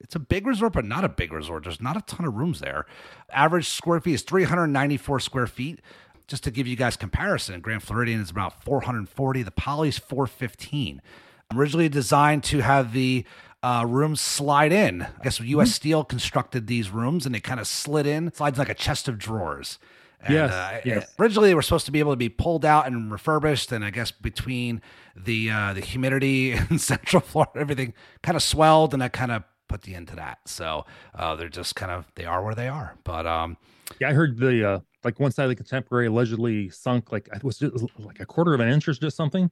[0.00, 1.64] it's a big resort, but not a big resort.
[1.64, 2.86] There's not a ton of rooms there.
[3.32, 5.80] Average square feet is 394 square feet.
[6.26, 9.42] Just to give you guys comparison, Grand Floridian is about 440.
[9.42, 11.02] The Poly's 415.
[11.52, 13.24] Originally designed to have the
[13.62, 15.02] uh, rooms slide in.
[15.02, 15.72] I guess U.S.
[15.72, 19.18] Steel constructed these rooms and they kind of slid in, slides like a chest of
[19.18, 19.78] drawers.
[20.20, 21.14] And, Yes, uh, yes.
[21.18, 23.90] Originally, they were supposed to be able to be pulled out and refurbished, and I
[23.90, 24.80] guess between
[25.14, 29.44] the uh, the humidity in Central Florida, everything kind of swelled, and that kind of
[29.68, 30.38] put the end to that.
[30.46, 32.96] So uh, they're just kind of they are where they are.
[33.04, 33.56] But um,
[34.00, 34.08] yeah.
[34.08, 37.58] I heard the, uh, like one side of the contemporary allegedly sunk like, it was
[37.58, 39.50] just like a quarter of an inch or just something.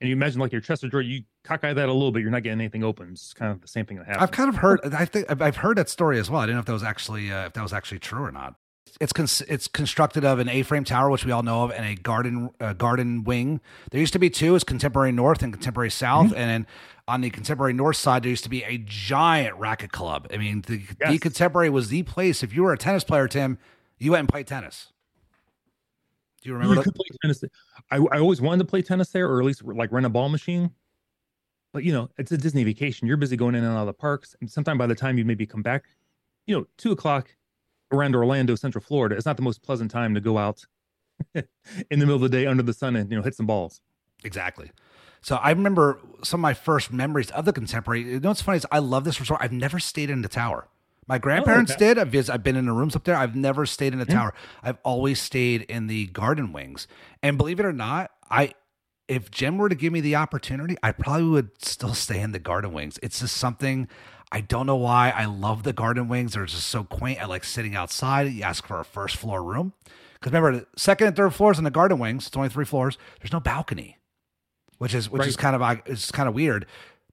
[0.00, 2.30] And you imagine like your chest of drawer, you cockeye that a little bit, you're
[2.30, 3.10] not getting anything open.
[3.12, 4.22] It's kind of the same thing that happens.
[4.24, 4.80] I've kind of heard.
[4.94, 6.40] I think I've- heard that story as well.
[6.42, 8.56] I didn't know if that was actually uh, if that was actually true or not.
[9.00, 11.94] it's cons- it's constructed of an A-frame tower, which we all know of, and a
[11.94, 13.60] garden uh, garden wing.
[13.90, 16.66] There used to be two, is Contemporary North and Contemporary South, and then
[17.08, 20.26] on the Contemporary North side, there used to be a giant racket club.
[20.32, 22.42] I mean, the, the Contemporary was the place.
[22.42, 23.58] If you were a tennis player, Tim,
[23.98, 24.92] you went and played tennis.
[26.46, 26.76] Do you remember?
[26.76, 26.84] you that?
[26.84, 27.42] could play tennis.
[27.90, 30.28] I, I always wanted to play tennis there, or at least like rent a ball
[30.28, 30.70] machine.
[31.72, 33.08] But you know, it's a Disney vacation.
[33.08, 35.24] You're busy going in and out of the parks, and sometime by the time you
[35.24, 35.86] maybe come back,
[36.46, 37.34] you know, two o'clock
[37.90, 40.64] around Orlando, Central Florida, it's not the most pleasant time to go out
[41.34, 41.44] in
[41.90, 43.80] the middle of the day under the sun and you know hit some balls.
[44.22, 44.70] Exactly.
[45.22, 48.02] So I remember some of my first memories of the contemporary.
[48.02, 49.40] You know what's funny is I love this resort.
[49.42, 50.68] I've never stayed in the tower.
[51.08, 51.94] My oh, grandparents okay.
[51.94, 51.98] did.
[51.98, 53.16] I've, I've been in the rooms up there.
[53.16, 54.34] I've never stayed in the tower.
[54.62, 56.88] I've always stayed in the garden wings.
[57.22, 58.52] And believe it or not, I
[59.08, 62.40] if Jim were to give me the opportunity, I probably would still stay in the
[62.40, 62.98] garden wings.
[63.02, 63.88] It's just something
[64.32, 65.10] I don't know why.
[65.10, 66.32] I love the garden wings.
[66.32, 67.22] They're just so quaint.
[67.22, 68.24] I like sitting outside.
[68.24, 69.74] You ask for a first floor room.
[70.14, 72.98] Because remember, the second and third floors in the garden wings, it's only three floors.
[73.20, 73.98] There's no balcony
[74.78, 76.66] which is which is kind of it's kind of weird.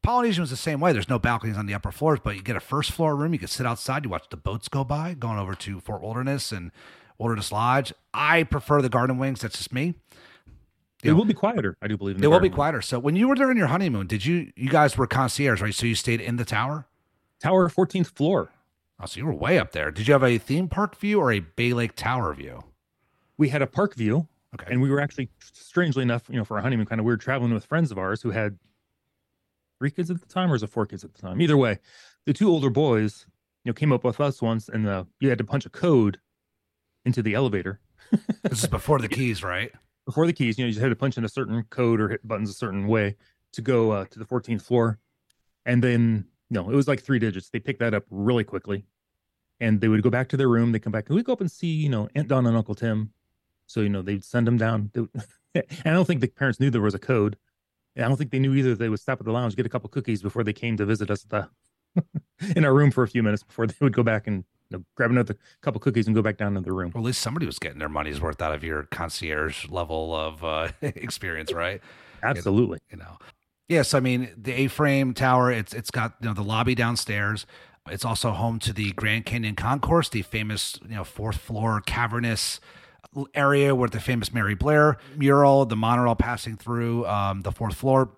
[0.04, 0.92] Polynesian was the same way.
[0.94, 3.34] There's no balconies on the upper floors, but you get a first floor room.
[3.34, 4.04] You can sit outside.
[4.04, 6.72] You watch the boats go by, going over to Fort Wilderness and
[7.18, 7.94] Wilderness Lodge.
[8.14, 9.42] I prefer the garden wings.
[9.42, 9.96] That's just me.
[11.02, 11.14] It Yeah.
[11.14, 12.18] will be quieter, I do believe.
[12.18, 12.56] In It will be garden.
[12.56, 12.82] quieter.
[12.82, 15.74] So when you were there during your honeymoon, did you you guys were concierge, right?
[15.74, 16.86] So you stayed in the tower.
[17.42, 18.52] Tower, 14th floor.
[19.00, 19.92] Oh, so you were way up there.
[19.92, 22.64] Did you have a theme park view or a Bay Lake Tower view?
[23.38, 24.68] We had a park view, Okay.
[24.72, 27.54] and we were actually, strangely enough, you know, for our honeymoon, kind of weird traveling
[27.54, 28.58] with friends of ours who had
[29.84, 31.42] three kids at the time, or was it four kids at the time?
[31.42, 31.78] Either way,
[32.26, 33.26] the two older boys,
[33.66, 36.20] you know, came up with us once, and uh, you had to punch a code
[37.04, 37.82] into the elevator
[38.44, 39.74] this is before the keys, right?
[40.06, 40.58] before the keys.
[40.58, 42.54] You know, you just had to punch in a certain code or hit buttons a
[42.54, 43.18] certain way
[43.52, 45.00] to go uh, to the 14th floor,
[45.66, 47.50] and then no, it was like three digits.
[47.50, 48.86] They picked that up really quickly,
[49.60, 50.72] and they would go back to their room.
[50.72, 52.76] They come back, and we go up and see, you know, Aunt Dawn and Uncle
[52.76, 53.12] Tim.
[53.68, 54.92] So you know, they'd send them down.
[54.94, 55.12] They would-
[55.56, 57.38] and I don't think the parents knew there was a code.
[57.98, 58.76] I don't think they knew either.
[58.76, 61.12] They would stop at the lounge, get a couple cookies before they came to visit
[61.12, 61.30] us at
[61.96, 62.04] the
[62.56, 64.86] in our room for a few minutes before they would go back and you know,
[64.96, 66.92] grab another couple cookies and go back down to the room.
[66.94, 70.44] Well, at least somebody was getting their money's worth out of your concierge level of
[70.44, 71.82] uh, experience, right?
[72.24, 72.80] Absolutely.
[72.90, 73.18] you know.
[73.68, 75.52] Yes, I mean the A-frame tower.
[75.52, 77.46] It's it's got you know the lobby downstairs.
[77.90, 82.60] It's also home to the Grand Canyon Concourse, the famous you know fourth floor cavernous
[83.36, 88.12] area where the famous Mary Blair mural, the monorail passing through um, the fourth floor.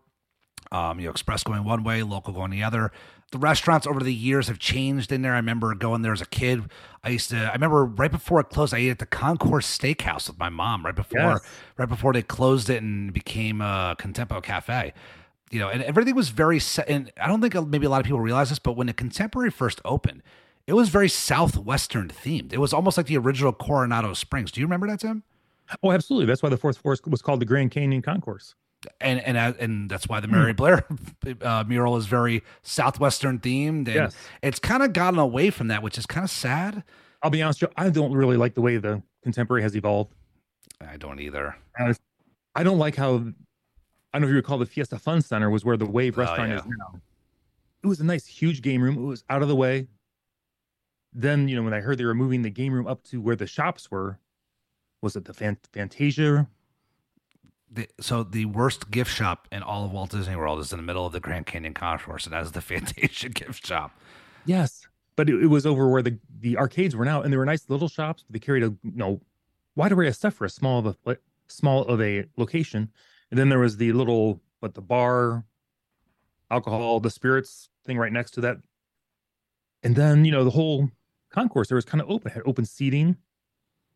[0.71, 2.91] Um, you know, express going one way, local going the other.
[3.31, 5.33] The restaurants over the years have changed in there.
[5.33, 6.63] I remember going there as a kid.
[7.03, 7.37] I used to.
[7.37, 10.83] I remember right before it closed, I ate at the Concourse Steakhouse with my mom.
[10.85, 11.39] Right before, Yes.
[11.77, 14.93] right before they closed it and became a Contempo Cafe.
[15.51, 16.59] You know, and everything was very.
[16.59, 18.93] se- And I don't think maybe a lot of people realize this, but when the
[18.93, 20.23] Contemporary first opened,
[20.67, 22.53] it was very southwestern themed.
[22.53, 24.51] It was almost like the original Coronado Springs.
[24.51, 25.23] Do you remember that, Tim?
[25.83, 26.25] Oh, absolutely.
[26.27, 28.55] That's why the fourth floor was called the Grand Canyon Concourse.
[29.01, 30.85] and and uh, and that's why the Mary Blair
[31.41, 34.15] uh, mural is very southwestern themed, and Yes.
[34.43, 36.83] it's kind of gotten away from that, which is kind of sad.
[37.23, 40.13] I'll be honest, Joe, I don't really like the way the contemporary has evolved.
[40.87, 41.55] I don't either.
[42.55, 43.15] I don't like how
[44.13, 46.21] I don't know if you recall the Fiesta Fun Center was where the Wave Oh,
[46.21, 46.59] restaurant yeah.
[46.59, 46.99] is now.
[47.83, 48.97] It was a nice huge game room.
[48.97, 49.87] It was out of the way.
[51.17, 53.37] Then, you know, when I heard they were moving the game room up to where
[53.37, 54.19] the shops were,
[55.01, 56.47] was it the Fan- Fantasia?
[57.71, 60.83] The, so the worst gift shop in all of Walt Disney World is in the
[60.83, 63.97] middle of the Grand Canyon Concourse, and that is the Fantasia gift shop.
[64.45, 64.87] Yes.
[65.15, 67.69] But it, it was over where the, the arcades were now, and they were nice
[67.69, 69.21] little shops, but they carried a you know
[69.77, 72.91] wide array of stuff for a small of a small of a location.
[73.31, 75.45] And then there was the little but the bar,
[76.51, 78.57] alcohol, the spirits thing right next to that.
[79.83, 80.89] And then, you know, the whole
[81.35, 83.15] concourse there was kind of open, had open seating.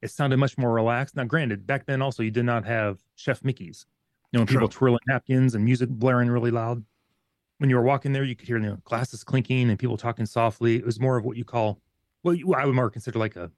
[0.02, 1.15] It sounded much more relaxed.
[1.15, 3.86] Now, granted, back then also you did not have Chef Mickey's.
[4.32, 6.84] You know, people twirling napkins and music blaring really loud
[7.60, 10.25] when you were walking there, you could hear you know, glasses clinking and people talking
[10.25, 10.78] softly.
[10.78, 11.80] It was more of what you call,
[12.23, 13.52] well, you, I would more consider like a,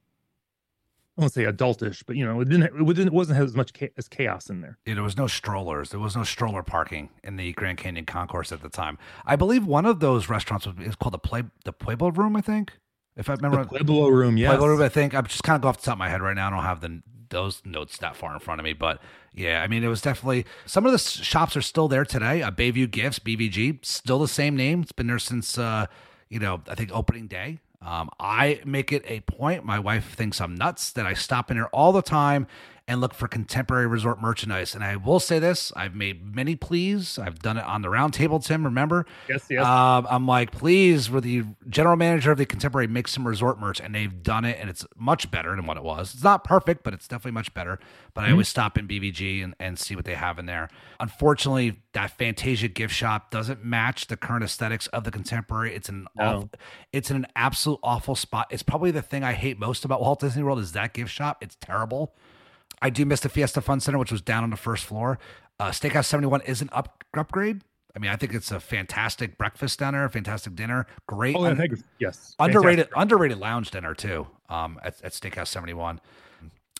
[1.18, 3.72] I won't say adultish, but you know, it didn't, it didn't, it wasn't as much
[3.96, 4.80] as chaos in there.
[4.86, 5.92] Yeah, there was no strollers.
[5.92, 8.98] There was no stroller parking in the Grand Canyon Concourse at the time.
[9.26, 12.36] I believe one of those restaurants was is called the Play the Pueblo Room.
[12.36, 12.74] I think,
[13.22, 14.82] if I remember, The Pueblo Room, yeah, Pueblo Room.
[14.82, 16.48] I think I'm just kind of go off the top of my head right now.
[16.48, 19.02] I don't have the those notes that far in front of me, but
[19.34, 22.42] yeah, I mean, it was definitely some of the shops are still there today.
[22.42, 24.82] Uh, Bayview Gifts, BVG, still the same name.
[24.82, 25.86] It's been there since uh,
[26.30, 27.60] you know I think opening day.
[27.82, 29.64] Um, I make it a point.
[29.64, 32.48] My wife thinks I'm nuts that I stop in here all the time
[32.92, 34.76] and look for contemporary resort merchandise.
[34.76, 37.18] And I will say this I've made many pleas.
[37.18, 39.06] I've done it on the round table, Tim, remember?
[39.30, 39.66] Yes, yes.
[39.66, 43.80] Um, I'm like, please, we're the general manager of the Contemporary make some resort merch,
[43.80, 46.14] and they've done it, and it's much better than what it was.
[46.14, 47.80] It's not perfect, but it's definitely much better.
[48.14, 50.68] But I always stop in BVG and, and see what they have in there.
[51.00, 55.74] Unfortunately, that Fantasia gift shop doesn't match the current aesthetics of the Contemporary.
[55.74, 56.24] It's an No.
[56.26, 56.50] awful,
[56.92, 58.48] it's in an absolute awful spot.
[58.52, 61.42] It's probably the thing I hate most about Walt Disney World is that gift shop.
[61.42, 62.14] It's terrible.
[62.82, 65.20] I do miss the Fiesta Fun Center, which was down on the first floor.
[65.60, 67.62] Uh, Steakhouse 71 is an up, upgrade.
[67.96, 71.36] I mean, I think it's a fantastic breakfast dinner, fantastic dinner, great.
[71.36, 71.78] oh, un- thank you.
[72.00, 72.36] Yes.
[72.40, 73.02] underrated Fantastic.
[73.02, 76.00] underrated lounge dinner too um at, at steakhouse 71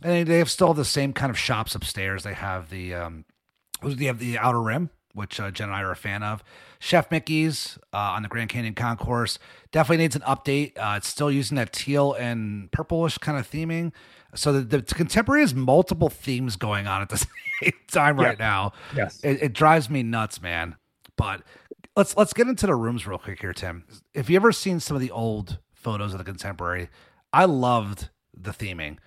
[0.04, 3.26] and they- they have still the same kind of shops upstairs they have the um
[3.84, 6.44] they have the outer rim which uh, jen and i are a fan of
[6.80, 9.38] chef mickey's uh, on the grand canyon concourse
[9.72, 13.92] definitely needs an update uh, it's still using that teal and purplish kind of theming
[14.36, 17.18] so the, the contemporary has multiple themes going on at the
[17.64, 19.20] same time right now Yes.
[19.24, 20.76] it, it drives me nuts, man.
[21.18, 21.42] But
[21.96, 23.84] let's let's get into the rooms real quick here, Tim.
[24.14, 26.90] If you ever seen some of the old photos of the contemporary,
[27.34, 28.98] I loved the theming.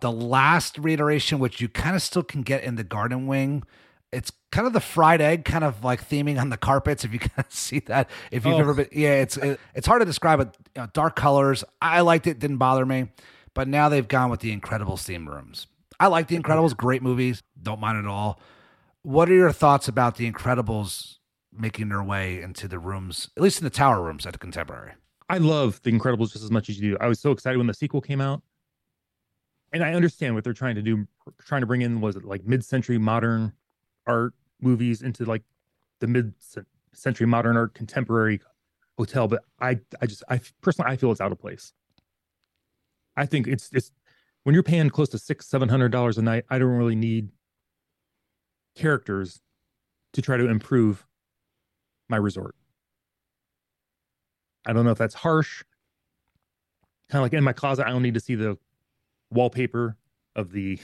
[0.00, 3.64] The last reiteration, which you kind of still can get in the garden wing,
[4.12, 7.04] it's kind of the fried egg kind of like theming on the carpets.
[7.04, 8.60] If you kind of see that, if you've Oh.
[8.60, 10.38] ever been, yeah, it's it, it's hard to describe.
[10.38, 13.08] But you know, dark colors, I liked it, didn't bother me.
[13.54, 15.66] But now they've gone with the Incredibles theme rooms.
[15.98, 18.40] I like the Incredibles, great movies, don't mind at all.
[19.02, 21.16] What are your thoughts about the Incredibles
[21.52, 24.92] making their way into the rooms, at least in the tower rooms at the Contemporary?
[25.28, 26.96] I love The Incredibles just as much as you do.
[27.00, 28.42] I was so excited when the sequel came out.
[29.72, 31.06] And I understand what they're trying to do,
[31.46, 33.52] trying to bring in was it like mid-century modern
[34.06, 35.42] art movies into like
[36.00, 38.40] the mid-century modern art contemporary
[38.98, 41.72] hotel, but I I just I personally I feel it's out of place.
[43.16, 43.90] I think it's it's
[44.44, 47.28] when you're paying close to six, seven hundred dollars a night, I don't really need
[48.74, 49.40] characters
[50.12, 51.06] to try to improve
[52.08, 52.54] my resort.
[54.66, 55.62] I don't know if that's harsh.
[57.08, 58.56] Kind of like in my closet, I don't need to see the
[59.30, 59.96] wallpaper
[60.36, 60.78] of the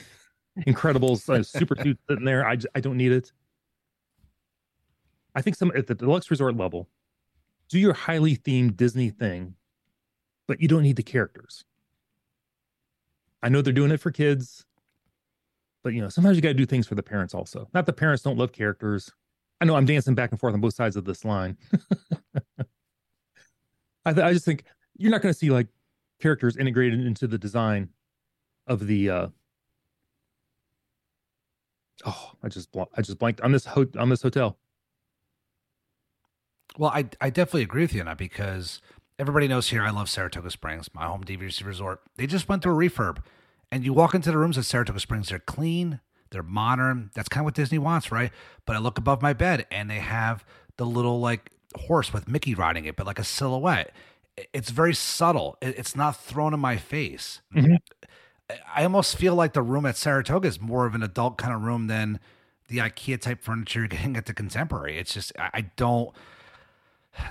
[0.65, 2.45] Incredibles uh, super suit sitting there.
[2.45, 3.31] I just, I don't need it.
[5.35, 6.89] I think some at the deluxe resort level,
[7.69, 9.55] do your highly themed Disney thing,
[10.47, 11.63] but you don't need the characters.
[13.43, 14.65] I know they're doing it for kids,
[15.83, 17.69] but you know sometimes you got to do things for the parents also.
[17.73, 19.11] Not the parents don't love characters.
[19.61, 21.57] I know I'm dancing back and forth on both sides of this line.
[24.05, 24.63] I, th- I just think
[24.97, 25.67] you're not going to see like
[26.21, 27.89] characters integrated into the design
[28.67, 29.27] of the uh
[32.05, 34.57] oh i just bl- i just blanked on this ho- on this hotel
[36.77, 38.81] Well, I I definitely agree with you on that because
[39.19, 42.01] everybody knows here I love Saratoga Springs, my home DVC resort.
[42.15, 43.17] They just went through a refurb,
[43.71, 45.99] and you walk into the rooms at Saratoga Springs, they're clean,
[46.29, 47.11] they're modern.
[47.13, 48.31] That's kind of what Disney wants, right?
[48.65, 50.45] But I look above my bed, and they have
[50.77, 53.91] the little like horse with Mickey riding it, but like a silhouette.
[54.53, 55.57] It's very subtle.
[55.61, 57.41] It's not thrown in my face.
[57.55, 57.77] Mhm.
[58.73, 61.63] I almost feel like the room at Saratoga is more of an adult kind of
[61.63, 62.19] room than
[62.67, 64.97] the IKEA type furniture you're getting at the Contemporary.
[64.97, 66.13] It's just I don't.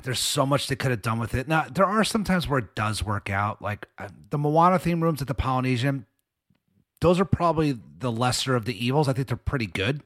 [0.03, 1.49] There's so much they could have done with it.
[1.49, 5.03] Now there are some times where it does work out, like uh, the Moana theme
[5.03, 6.07] rooms at the Polynesian.
[7.01, 9.09] Those are probably the lesser of the evils.
[9.09, 10.03] I think they're pretty good.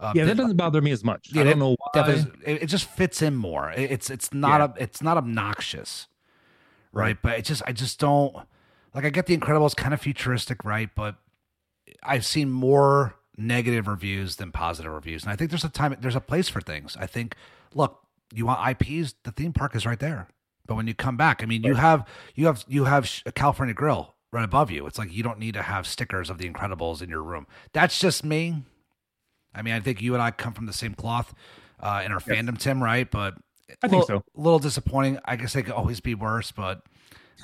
[0.00, 2.02] Uh, yeah that doesn't bother me as much yeah, i don't know why
[2.46, 3.70] it, it just fits in more.
[3.72, 6.06] It- It's it's not a it's not obnoxious,
[6.92, 7.16] right?
[7.20, 8.32] But it just I just don't
[8.94, 9.04] like.
[9.04, 10.88] I get the Incredibles kind of futuristic, right?
[10.94, 11.16] But
[12.02, 16.14] I've seen more negative reviews than positive reviews, and I think there's a time there's
[16.16, 16.96] a place for things.
[16.98, 17.34] I think
[17.74, 17.98] look,
[18.32, 20.28] you want IPs, the theme park is right there.
[20.66, 23.74] But when you come back, I mean, you have you have you have a California
[23.74, 24.86] Grill right above you.
[24.86, 27.46] It's like you don't need to have stickers of the Incredibles in your room.
[27.72, 28.62] That's just me.
[29.54, 31.32] I mean, I think you and I come from the same cloth
[31.80, 32.36] uh, in our Yes.
[32.38, 33.10] fandom, Tim, right?
[33.10, 33.34] But
[33.82, 35.18] I think little- A little disappointing.
[35.24, 36.82] I guess they could always be worse, but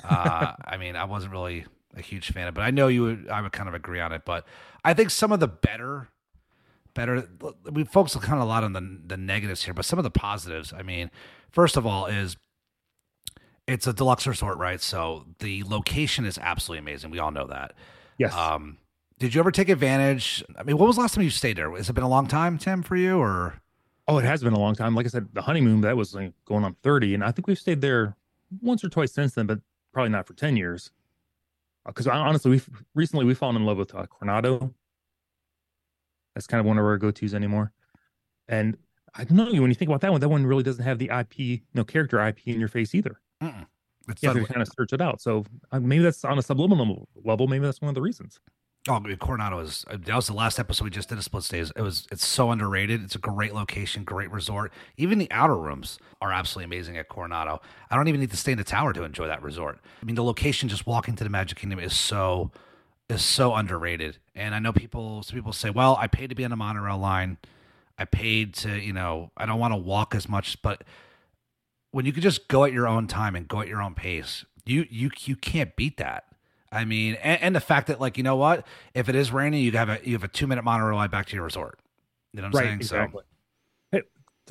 [0.03, 2.55] uh, I mean, I wasn't really a huge fan of it.
[2.55, 3.27] But I know you would.
[3.29, 4.21] I would kind of agree on it.
[4.23, 4.45] But
[4.83, 6.09] I think some of the better,
[6.95, 7.27] better.
[7.71, 10.11] We focus kind of a lot on the the negatives here, but some of the
[10.11, 10.73] positives.
[10.73, 11.11] I mean,
[11.51, 12.37] first of all, is
[13.67, 14.81] it's a deluxe resort, right?
[14.81, 17.11] So the location is absolutely amazing.
[17.11, 17.73] We all know that.
[18.17, 18.77] yes Um,
[19.19, 20.43] did you ever take advantage?
[20.57, 21.71] I mean, what was the last time you stayed there?
[21.75, 23.61] Has it been a long time, Tim, for you, or?
[24.07, 26.33] oh it has been a long time like i said the honeymoon that was like
[26.45, 28.15] going on 30 and i think we've stayed there
[28.61, 29.59] once or twice since then but
[29.93, 30.91] probably not for 10 years
[31.85, 34.73] because honestly we've recently we've fallen in love with uh, coronado
[36.35, 37.71] that's kind of one of our go-to's anymore
[38.47, 38.77] and
[39.15, 41.09] i don't know when you think about that one that one really doesn't have the
[41.19, 43.65] ip no character ip in your face either Mm-mm.
[44.07, 46.41] It's you have to kind of search it out so uh, maybe that's on a
[46.41, 48.39] subliminal level maybe that's one of the reasons
[48.87, 51.71] Oh, Coronado is that was the last episode we just did of Split Stays.
[51.75, 53.03] It was it's so underrated.
[53.03, 54.71] It's a great location, great resort.
[54.95, 57.61] Even the outer rooms are absolutely amazing at Coronado.
[57.89, 59.79] I don't even need to stay in the tower to enjoy that resort.
[59.99, 62.51] I mean, the location just walking to the Magic Kingdom is so
[63.09, 64.17] is so underrated.
[64.33, 66.97] And I know people some people say, "Well, I paid to be on the monorail
[66.97, 67.37] line.
[67.97, 70.83] I paid to, you know, I don't want to walk as much." But
[71.91, 74.45] when you can just go at your own time and go at your own pace,
[74.65, 76.25] you you you can't beat that.
[76.71, 79.63] I mean, and, and the fact that like you know what, if it is raining,
[79.63, 81.79] you have a you have a two minute monorail ride back to your resort.
[82.33, 82.79] You know what I'm right, saying?
[82.79, 83.23] exactly.
[83.91, 84.01] Hey,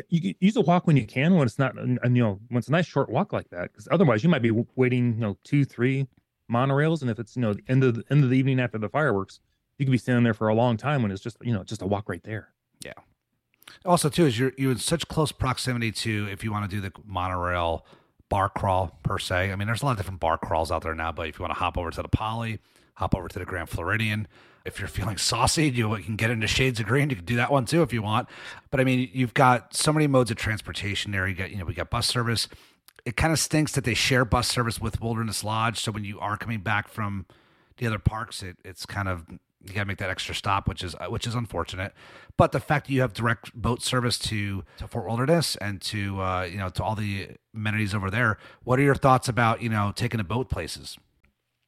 [0.09, 2.59] you can use a walk when you can when it's not, and you know, when
[2.59, 3.73] it's a nice short walk like that.
[3.73, 6.07] Because otherwise, you might be waiting, you know, two, three
[6.51, 8.79] monorails, and if it's you know the end of the end of the evening after
[8.79, 9.41] the fireworks,
[9.79, 11.83] you could be standing there for a long time when it's just you know just
[11.83, 12.49] a walk right there.
[12.85, 12.93] Yeah.
[13.85, 16.81] also too is you're you're in such close proximity to if you want to do
[16.83, 17.87] the monorail
[18.29, 19.53] bar crawl per se.
[19.53, 21.43] I mean, there's a lot of different bar crawls out there now, but if you
[21.43, 22.59] want to hop over to the Poly,
[22.95, 24.27] hop over to the Grand Floridian.
[24.65, 27.11] If you're feeling saucy, you can get into Shades of Green.
[27.11, 28.29] You can do that one too if you want.
[28.71, 31.29] But I mean, you've got so many modes of transportation there.
[31.29, 32.49] You got, you know, we got bus service.
[33.05, 35.79] It kind of stinks that they share bus service with Wilderness Lodge.
[35.79, 37.27] So when you are coming back from
[37.77, 39.27] the other parks, it, it's kind of
[39.67, 41.93] you got to make that extra stop, which is which is unfortunate.
[42.37, 46.21] But the fact that you have direct boat service to, to Fort Wilderness and to
[46.21, 49.69] uh, you know to all the amenities over there, what are your thoughts about you
[49.69, 50.99] know taking a boat places?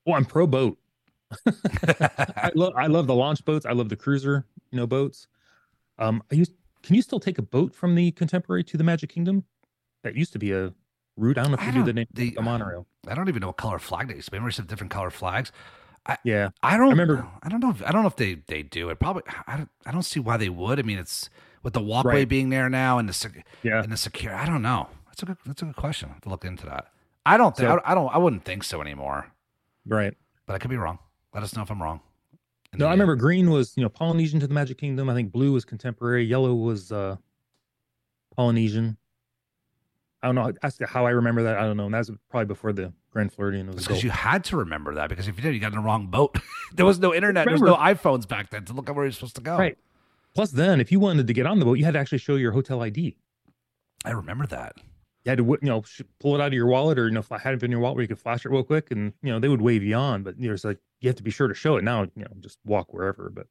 [0.04, 0.78] Well, I'm pro boat.
[1.46, 3.66] I love I love the launch boats.
[3.66, 5.26] I love the cruiser, you know, boats.
[5.98, 6.52] Um, I used.
[6.82, 9.44] Can you still take a boat from the Contemporary to the Magic Kingdom?
[10.04, 10.72] That used to be a
[11.16, 11.38] route.
[11.38, 12.86] I don't know if I you do the name the- the monorail.
[13.08, 14.36] I don't even know what color flag they used to be.
[14.36, 15.52] Remember some different color flags.
[16.24, 17.70] Yeah, I don't I remember- I don't know.
[17.70, 19.00] If, I don't know if they they do it.
[19.00, 19.22] Probably.
[19.46, 19.68] I don't.
[19.84, 20.78] I don't see why they would.
[20.78, 21.28] I mean, it's
[21.64, 22.28] with the walkway Right.
[22.28, 23.82] being there now and the yeah.
[23.82, 24.32] and the secure.
[24.34, 24.88] I don't know.
[25.08, 25.36] That's a good.
[25.44, 26.10] That's a good question.
[26.22, 26.92] To look into that.
[27.24, 27.68] I don't think.
[27.68, 28.14] So- I, I don't.
[28.14, 29.32] I wouldn't think so anymore.
[29.84, 30.14] Right.
[30.46, 31.00] But I could be wrong.
[31.34, 32.00] Let us know if I'm wrong.
[32.74, 35.08] No, I remember green was you know Polynesian to the Magic Kingdom.
[35.10, 36.24] I think blue was contemporary.
[36.24, 37.16] Yellow was uh
[38.36, 38.96] Polynesian.
[40.22, 40.52] I don't know.
[40.62, 41.58] Ask how I remember that.
[41.58, 41.84] I don't know.
[41.84, 45.08] And that was probably before the Grand Floridian was because you had to remember that
[45.08, 46.38] because if you did, you got in the wrong boat.
[46.74, 47.44] there was no internet.
[47.44, 49.56] There was no iPhones back then to look at where you're supposed to go.
[49.56, 49.78] Right.
[50.34, 52.36] Plus, then if you wanted to get on the boat, you had to actually show
[52.36, 53.16] your hotel ID.
[54.04, 54.74] I remember that.
[55.24, 55.82] You had to you know
[56.20, 57.80] pull it out of your wallet, or you know, if I had it in your
[57.80, 59.94] wallet where you could flash it real quick, and you know they would wave you
[59.96, 60.22] on.
[60.22, 62.02] But you know, it's like you have to be sure to show it now.
[62.02, 63.30] You know, just walk wherever.
[63.30, 63.46] But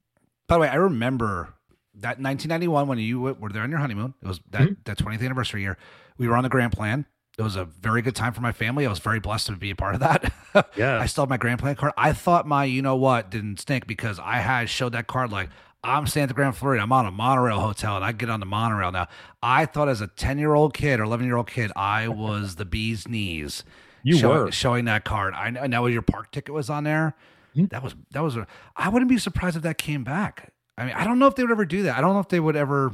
[0.48, 1.54] By the way, I remember
[2.00, 4.14] that 1991 when you were there on your honeymoon.
[4.22, 4.78] It was that Mhm.
[4.86, 5.78] that 20th anniversary year.
[6.18, 7.06] We were on the Grand Plan.
[7.38, 8.86] It was a very good time for my family.
[8.86, 10.32] I was very blessed to be a part of that.
[10.78, 11.00] Yeah.
[11.02, 11.92] I still have my Grand Plan card.
[11.98, 15.50] I thought my you know what didn't stink because I had showed that card like
[15.84, 16.84] I'm staying at the Grand Floridian.
[16.84, 19.08] I'm on a monorail hotel and I get on the monorail now.
[19.44, 22.56] I thought as a 10 year old kid or 11 year old kid, I was
[22.56, 23.64] the bee's knees.
[24.02, 24.52] You showing, were.
[24.52, 25.34] showing that card.
[25.34, 27.16] I know, your park ticket was on there.
[27.56, 27.70] Mhm.
[27.70, 28.36] That was that was.
[28.38, 30.54] A, I wouldn't be surprised if that came back.
[30.78, 31.98] I mean, I don't know if they would ever do that.
[31.98, 32.94] I don't know if they would ever.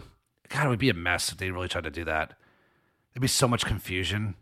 [0.49, 2.33] God, it would be a mess if they really tried to do that.
[3.13, 4.35] There'd be so much confusion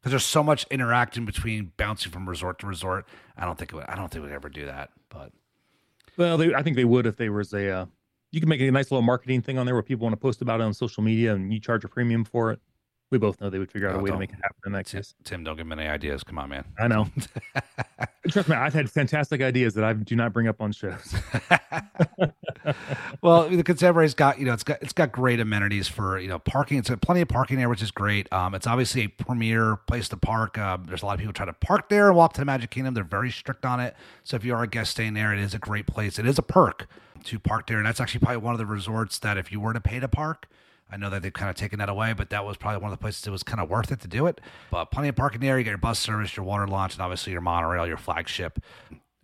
[0.00, 3.06] because there's so much interacting between bouncing from resort to resort.
[3.36, 3.84] I don't think it would.
[3.86, 4.90] I don't think would ever do that.
[5.08, 5.32] But
[6.16, 7.70] well, they, I think they would if they was a.
[7.70, 7.86] Uh,
[8.32, 10.42] you can make a nice little marketing thing on there where people want to post
[10.42, 12.60] about it on social media, and you charge a premium for it.
[13.12, 14.72] We both know they would figure out Oh, a way to make it happen in
[14.72, 15.14] that Tim, case.
[15.22, 16.24] Tim, don't give me any ideas.
[16.24, 16.64] Come on, man.
[16.78, 17.08] I know.
[18.30, 21.14] Trust me, I've had fantastic ideas that I do not bring up on shows.
[23.22, 26.38] well, the contemporary's got you know it's got it's got great amenities for you know
[26.38, 26.78] parking.
[26.78, 28.32] It's got plenty of parking there, which is great.
[28.32, 30.56] Um, it's obviously a premier place to park.
[30.56, 32.70] Um, there's a lot of people try to park there and walk to the Magic
[32.70, 32.94] Kingdom.
[32.94, 33.94] They're very strict on it.
[34.24, 36.18] So if you are a guest staying there, it is a great place.
[36.18, 36.88] It is a perk
[37.24, 39.74] to park there, and that's actually probably one of the resorts that if you were
[39.74, 40.48] to pay to park.
[40.92, 42.98] I know that they've kind of taken that away, but that was probably one of
[42.98, 44.40] the places it was kind of worth it to do it.
[44.70, 45.56] But plenty of parking there.
[45.58, 48.58] You get your bus service, your water launch, and obviously your monorail, your flagship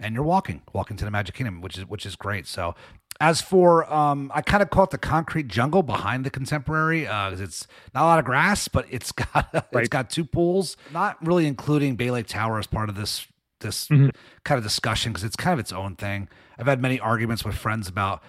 [0.00, 2.46] and you're walking, walking to the Magic Kingdom, which is which is great.
[2.46, 2.74] So,
[3.20, 7.06] as for um, I kind of call it the concrete jungle behind the Contemporary.
[7.06, 10.76] Uh, 'cause it's not a lot of grass, but it's got it's got two pools,
[10.92, 13.26] not really including Bay Lake Tower as part of this
[13.60, 14.14] this Mhm.
[14.44, 16.28] kind of discussion because it's kind of its own thing.
[16.60, 18.22] I've had many arguments with friends about.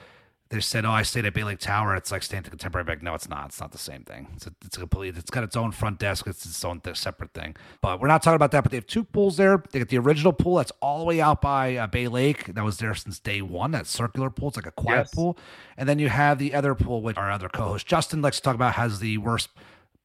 [0.50, 1.96] They said, "Oh, I stayed at Bay Lake Tower.
[1.96, 3.46] It's like staying at the Contemporary." Back, no, it's not.
[3.50, 4.30] It's not the same thing.
[4.36, 5.16] It's a, it's a complete.
[5.16, 6.26] It's got its own front desk.
[6.26, 7.56] It's its own th- separate thing.
[7.82, 8.64] But we're not talking about that.
[8.64, 9.64] But they have two pools there.
[9.72, 12.46] They got the original pool that's all the way out by uh, Bay Lake.
[12.56, 13.70] That was there since day one.
[13.72, 14.48] That circular pool.
[14.48, 15.14] It's like a quiet Yes.
[15.14, 15.38] pool.
[15.78, 18.56] And then you have the other pool, which our other co-host Justin likes to talk
[18.56, 19.50] about, has the worst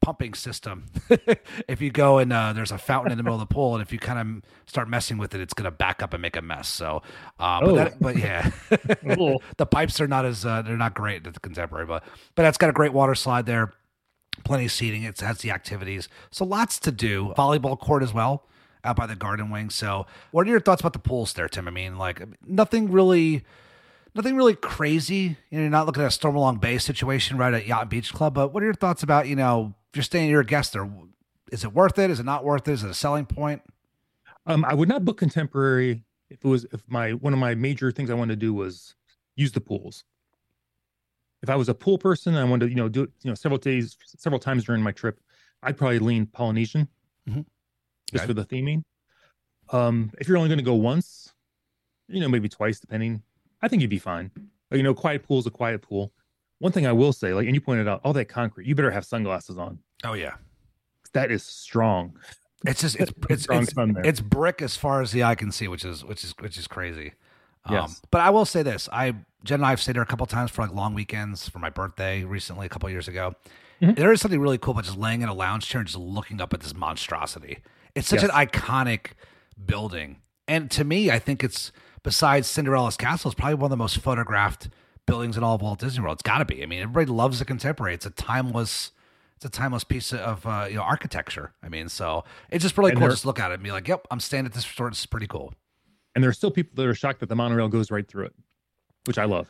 [0.05, 0.85] pumping system.
[1.69, 3.81] if you go and uh, there's a fountain in the middle of the pool, and
[3.83, 6.37] if you kind of start messing with it, it's going to back up and make
[6.37, 6.69] a mess.
[6.69, 7.03] So,
[7.41, 7.75] uh, but, Oh.
[7.77, 8.51] that, but yeah,
[9.57, 12.59] the pipes are not as uh, they're not great at the contemporary, but but that's
[12.59, 13.73] got a great water slide there,
[14.45, 15.05] plenty of seating.
[15.05, 17.33] It has the activities, so lots to do.
[17.37, 18.47] Volleyball court as well.
[18.85, 19.71] out by the garden wing.
[19.71, 21.67] So, what are your thoughts about the pools there, Tim?
[21.67, 23.45] I mean, like nothing really,
[24.15, 25.39] nothing really crazy.
[25.51, 28.35] You know, you're not looking at a Stormalong Bay situation right at Yacht Beach Club.
[28.35, 30.91] But what are your thoughts about you know, if you're staying, you're a guest there.
[31.53, 32.11] Is it worth it?
[32.11, 32.73] Is it not worth it?
[32.73, 33.63] Is it a selling point?
[34.45, 37.93] Um, I would not book contemporary if it was if my one of my major
[37.93, 38.97] things I wanted to do was
[39.37, 40.03] use the pools.
[41.45, 43.37] If I was a pool person, I wanted to you know do it you know
[43.37, 45.21] several days, several times during my trip,
[45.63, 46.89] I'd probably lean Polynesian,
[47.29, 47.47] Mhm.
[48.11, 48.27] just Okay.
[48.27, 48.83] for the theming.
[49.69, 51.33] Um, if you're only going to go once,
[52.09, 53.23] you know maybe twice, depending,
[53.63, 54.33] I think you'd be fine.
[54.71, 56.13] But, you know, quiet pool is a quiet pool.
[56.59, 58.91] One thing I will say, like, and you pointed out, all that concrete, you better
[58.91, 59.79] have sunglasses on.
[60.05, 60.35] Oh yeah,
[61.13, 62.19] That is strong.
[62.67, 65.85] it's just it's it's it's, it's brick as far as the eye can see, which
[65.85, 67.13] is which is which is crazy.
[67.67, 68.03] Um, Yes.
[68.11, 70.51] but I will say this: I Jen and I have stayed there a couple times
[70.51, 73.35] for like long weekends for my birthday recently, a couple years ago.
[73.83, 73.97] Mhm.
[73.97, 76.41] There is something really cool about just laying in a lounge chair and just looking
[76.41, 77.59] up at this monstrosity.
[77.95, 78.31] It's such Yes.
[78.31, 79.09] an iconic
[79.67, 83.77] building, and to me, I think it's besides Cinderella's Castle, it's probably one of the
[83.77, 84.69] most photographed
[85.07, 86.15] buildings in all of Walt Disney World.
[86.15, 86.63] It's got to be.
[86.63, 87.95] I mean, everybody loves the contemporary.
[87.95, 88.93] It's a timeless.
[89.37, 91.53] It's a timeless piece of uh, you know architecture.
[91.63, 93.73] I mean, so it's just really And cool just to look at it and be
[93.73, 94.93] like, "Yep, I'm staying at this resort.
[94.93, 95.53] This is pretty cool."
[96.15, 98.35] And there are still people that are shocked that the monorail goes right through it,
[99.07, 99.49] which I love.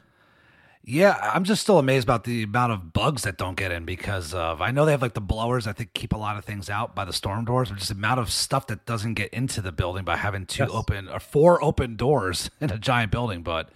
[0.86, 4.34] Yeah, I'm just still amazed about the amount of bugs that don't get in because
[4.34, 6.68] of I know they have like the blowers I think keep a lot of things
[6.68, 9.62] out by the storm doors, but just the amount of stuff that doesn't get into
[9.62, 10.70] the building by having two Yes.
[10.74, 13.42] open or four open doors in a giant building.
[13.42, 13.70] But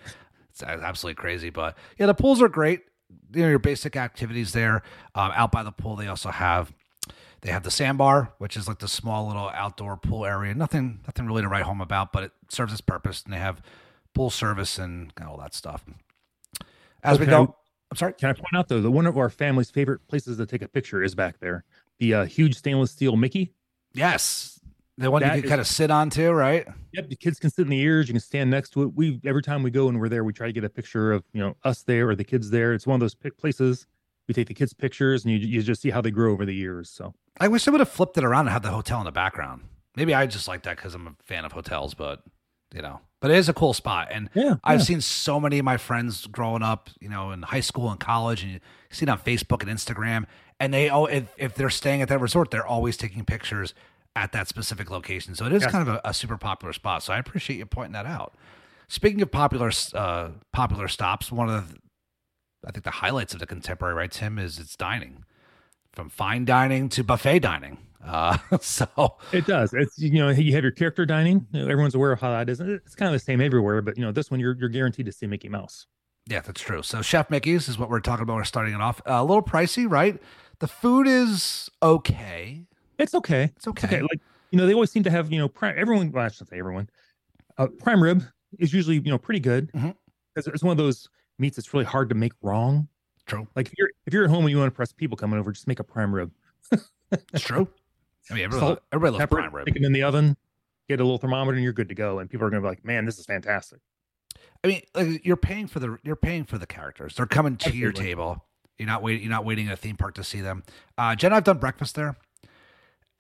[0.63, 1.51] it's absolutely crazy.
[1.51, 2.83] But yeah, the pools are great.
[3.33, 4.83] You know your basic activities there.
[5.15, 6.73] Um, out by the pool, they also have
[7.41, 10.55] they have the sandbar, which is like the small little outdoor pool area.
[10.55, 13.23] Nothing, nothing really to write home about, but it serves its purpose.
[13.23, 13.63] And they have
[14.15, 15.85] pool service and all that stuff.
[17.03, 17.55] As we go,
[17.91, 18.15] I'm sorry.
[18.15, 20.69] Can I point out though that one of our family's favorite places to take a
[20.69, 21.65] picture is back there,
[21.99, 23.55] the uh, huge stainless steel Mickey.
[23.95, 24.58] Yes,
[24.99, 26.66] the one you can is- kind of sit on too, right?
[26.92, 28.09] Yep, the kids can sit in the ears.
[28.09, 28.94] You can stand next to it.
[28.94, 31.24] We every time we go and we're there, we try to get a picture of
[31.32, 32.74] you know us there or the kids there.
[32.74, 33.86] It's one of those places
[34.26, 36.55] we take the kids pictures and you you just see how they grow over the
[36.55, 36.90] years.
[36.90, 39.12] So I wish they would have flipped it around and had the hotel in the
[39.12, 39.62] background.
[39.96, 42.22] Maybe I just like that because I'm a fan of hotels, but
[42.74, 44.09] you know, but it is a cool spot.
[44.11, 44.84] And yeah, I've yeah.
[44.84, 48.42] seen so many of my friends growing up, you know, in high school and college,
[48.42, 50.26] and you see it on Facebook and Instagram.
[50.61, 53.74] And they, oh, if, if they're staying at that resort, they're always taking pictures
[54.23, 55.35] at that specific location.
[55.35, 55.71] So it is Yes.
[55.73, 57.03] kind of a, a super popular spot.
[57.03, 58.35] So I appreciate you pointing that out.
[58.89, 61.79] Speaking of popular, uh, popular stops, one of the,
[62.66, 65.25] I think the highlights of the contemporary, right, Tim, is its dining,
[65.93, 67.79] from fine dining to buffet dining.
[68.05, 69.73] Uh, so It does.
[69.75, 71.47] It's you know you have your character dining.
[71.55, 72.61] Everyone's aware of how that is.
[72.61, 75.12] It's kind of the same everywhere, but you know this one you're you're guaranteed to
[75.12, 75.87] see Mickey Mouse.
[76.27, 76.83] Yeah, that's true.
[76.83, 78.37] So Chef Mickey's is what we're talking about.
[78.37, 79.01] We're starting it off.
[79.07, 80.21] Uh, a little pricey, right?
[80.61, 82.64] The food is okay.
[82.99, 83.44] It's okay.
[83.57, 83.86] It's okay.
[83.86, 84.20] Okay, Like
[84.51, 86.11] you know they always seem to have you know prime, everyone.
[86.12, 86.88] Well, I shouldn't say everyone.
[87.57, 88.22] Uh, prime rib
[88.59, 92.09] is usually you know pretty good because it's one of those meats that's really hard
[92.09, 92.88] to make wrong.
[93.26, 93.46] True.
[93.55, 95.53] Like if you're if you're at home and you want to impress people coming over,
[95.53, 96.30] just make a prime rib.
[97.32, 97.66] It's true.
[98.30, 99.64] I mean, everybody, Salt, everybody loves Pepper, prime rib.
[99.64, 100.36] stick it in the oven,
[100.90, 102.18] get a little thermometer, and you're good to go.
[102.18, 103.80] And people are gonna be like, "Man, this is fantastic."
[104.62, 107.14] I mean, like, you're paying for the you're paying for the characters.
[107.14, 108.44] They're coming to your table.
[108.76, 109.22] You're not waiting.
[109.22, 110.64] You're not waiting at a theme park to see them.
[110.99, 112.16] Uh, Jen, I've done breakfast there.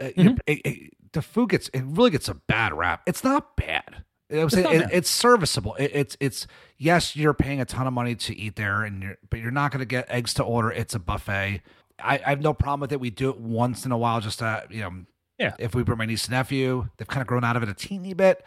[0.00, 0.36] Uh, Mm-hmm.
[0.46, 3.02] it- it- the food gets it really gets a bad rap.
[3.06, 4.04] It's not bad.
[4.30, 5.74] I would say not it, it's serviceable.
[5.76, 6.46] It, it's it's
[6.76, 9.72] yes, you're paying a ton of money to eat there, and you're but you're not
[9.72, 10.70] going to get eggs to order.
[10.70, 11.62] It's a buffet.
[11.98, 13.00] I, I have no problem with it.
[13.00, 14.92] We do it once in a while, just to you know,
[15.38, 15.54] Yeah.
[15.58, 17.74] If we bring my niece and nephew, they've kind of grown out of it a
[17.74, 18.44] teeny bit,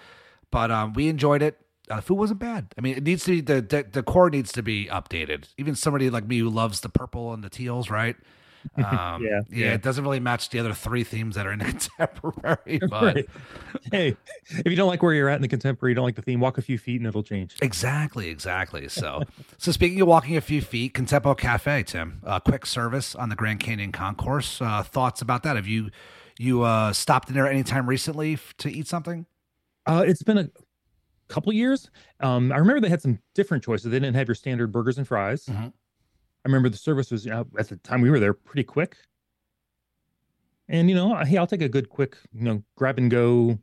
[0.52, 1.58] but um, we enjoyed it.
[1.89, 2.68] Uh, the food wasn't bad.
[2.78, 5.45] I mean, it needs to be the, the the core needs to be updated.
[5.58, 8.16] Even somebody like me who loves the purple and the teals, right?
[8.76, 8.86] Um,
[9.24, 9.74] Yeah, yeah, yeah.
[9.74, 11.66] It doesn't really match the other three themes that are in the
[11.97, 13.30] contemporary, but Right.
[13.91, 14.18] Hey,
[14.49, 16.39] if you don't like where you're at in the contemporary, you don't like the theme,
[16.39, 17.55] walk a few feet and it'll change.
[17.62, 18.88] Exactly, exactly.
[18.89, 19.22] So,
[19.57, 23.36] so speaking of walking a few feet, Contempo Cafe, Tim, uh, quick service on the
[23.36, 24.62] Grand Canyon Concourse.
[24.62, 25.55] Uh, thoughts about that?
[25.55, 25.89] Have you
[26.39, 29.26] you uh, stopped in there anytime recently f- to eat something?
[29.86, 30.49] Uh, it's been a
[31.28, 31.89] couple years.
[32.20, 33.91] Um, I remember they had some different choices.
[33.91, 35.45] They didn't have your standard burgers and fries.
[35.45, 35.74] Mhm.
[36.44, 38.98] I remember the service was you know, at the time we were there pretty quick.
[40.68, 43.60] And you know, hey, I'll take a good quick, you know, grab and go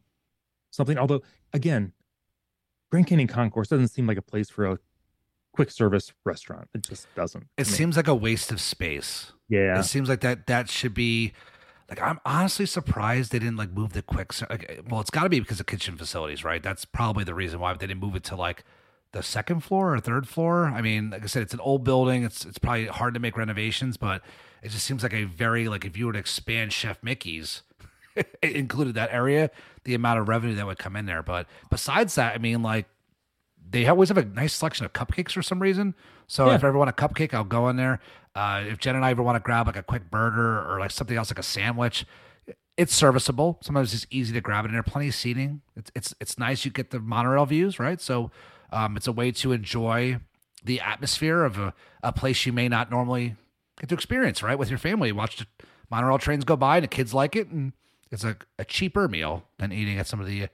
[0.71, 0.99] something.
[0.99, 1.23] Although
[1.53, 1.93] again,
[2.91, 4.79] Grand Canyon Concourse doesn't seem like a place for a
[5.53, 6.69] quick service restaurant.
[6.75, 7.49] It just doesn't.
[7.57, 9.33] It seems like a waste of space.
[9.49, 9.79] yeah.
[9.79, 11.33] It seems like that that should be
[11.89, 14.33] like I'm honestly surprised they didn't like move the quick.
[14.49, 16.63] Like, well, it's got to be because of kitchen facilities, right?
[16.63, 18.65] That's probably the reason why they didn't move it to like
[19.13, 20.67] the second floor or third floor.
[20.67, 22.25] I mean, like I said, it's an old building.
[22.25, 24.23] It's it's probably hard to make renovations, but
[24.63, 27.63] it just seems like a very like if you were to expand Chef Mickey's.
[28.17, 29.51] it included that area,
[29.85, 31.23] the amount of revenue that would come in there.
[31.23, 32.87] But besides that, I mean, like
[33.71, 35.95] they always have a nice selection of cupcakes for some reason.
[36.27, 36.57] So Yeah.
[36.57, 38.01] if I ever want a cupcake, I'll go in there.
[38.35, 40.91] Uh, if Jen and I ever want to grab like a quick burger or like
[40.91, 42.05] something else like a sandwich,
[42.77, 43.59] it's serviceable.
[43.63, 45.63] Sometimes it's easy to grab it, and there plenty of seating.
[45.77, 46.65] It's it's it's nice.
[46.65, 48.01] You get the monorail views, right?
[48.01, 48.31] So
[48.71, 50.19] um, it's a way to enjoy
[50.65, 53.37] the atmosphere of a, a place you may not normally
[53.81, 54.59] get to experience, right?
[54.59, 55.47] With your family, watch the
[55.91, 57.73] monorail trains go by, and the kids like it, and
[58.11, 60.49] it's a, a cheaper meal than eating at some of the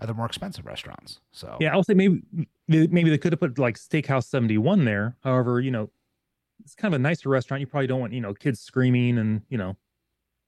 [0.00, 1.20] other more expensive restaurants.
[1.32, 2.22] So Yeah, I'll say maybe
[2.68, 5.16] maybe they could have put like Steakhouse 71 there.
[5.22, 5.90] However, you know,
[6.64, 7.60] it's kind of a nicer restaurant.
[7.60, 9.76] You probably don't want, you know, kids screaming and, you know,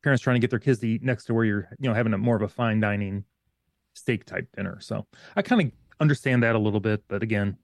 [0.02, 2.12] parents trying to get their kids to eat next to where you're, you know, having
[2.12, 3.24] a more of a fine dining
[3.94, 4.78] steak type dinner.
[4.80, 5.06] So
[5.36, 7.56] I kind of understand that a little bit, but again,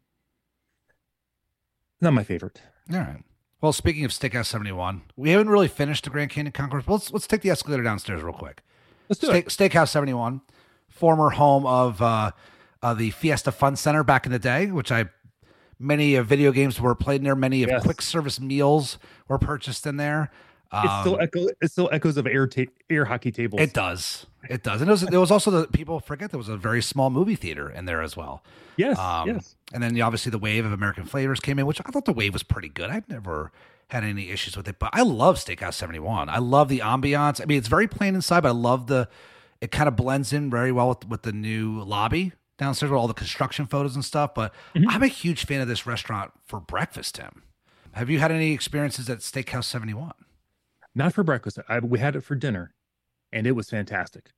[2.01, 2.61] not my favorite.
[2.93, 3.23] All right.
[3.61, 6.85] Well, speaking of Steakhouse 71, we haven't really finished the Grand Canyon Concourse.
[6.87, 8.63] but Let's let's take the escalator downstairs real quick.
[9.09, 9.51] Let's do Steak, it.
[9.51, 10.43] Steakhouse 71,
[10.89, 12.31] former home of uh,
[12.83, 15.07] uh, the Fiesta Fun Center back in the day, which I
[15.81, 17.35] many uh, video games were played in there.
[17.35, 17.83] Many of Yes.
[17.83, 20.31] quick service meals were purchased in there.
[20.73, 23.61] It still Um, echo it still echoes of air ta- air hockey tables.
[23.63, 24.27] it does.
[24.51, 24.81] It does.
[24.83, 27.35] And it was, there was also the people forget there was a very small movie
[27.37, 28.43] theater in there as well.
[28.77, 29.57] yes, Um, yes.
[29.73, 32.33] And then obviously the wave of American flavors came in, which I thought the wave
[32.35, 32.91] was pretty good.
[32.91, 33.51] I've never
[33.89, 36.29] had any issues with it, but I love Steakhouse 71.
[36.29, 37.41] I love the ambiance.
[37.41, 39.09] I mean, it's very plain inside, but I love the,
[39.63, 43.09] it kind of blends in very well with, with the new lobby downstairs with all
[43.09, 44.35] the construction photos and stuff.
[44.35, 44.53] But
[44.89, 47.43] I'm a huge fan of this restaurant for breakfast, Tim.
[47.93, 50.13] Have you had any experiences at Steakhouse 71?
[50.99, 51.59] Not for breakfast.
[51.69, 52.75] I, we had it for dinner,
[53.33, 54.33] and it was fantastic.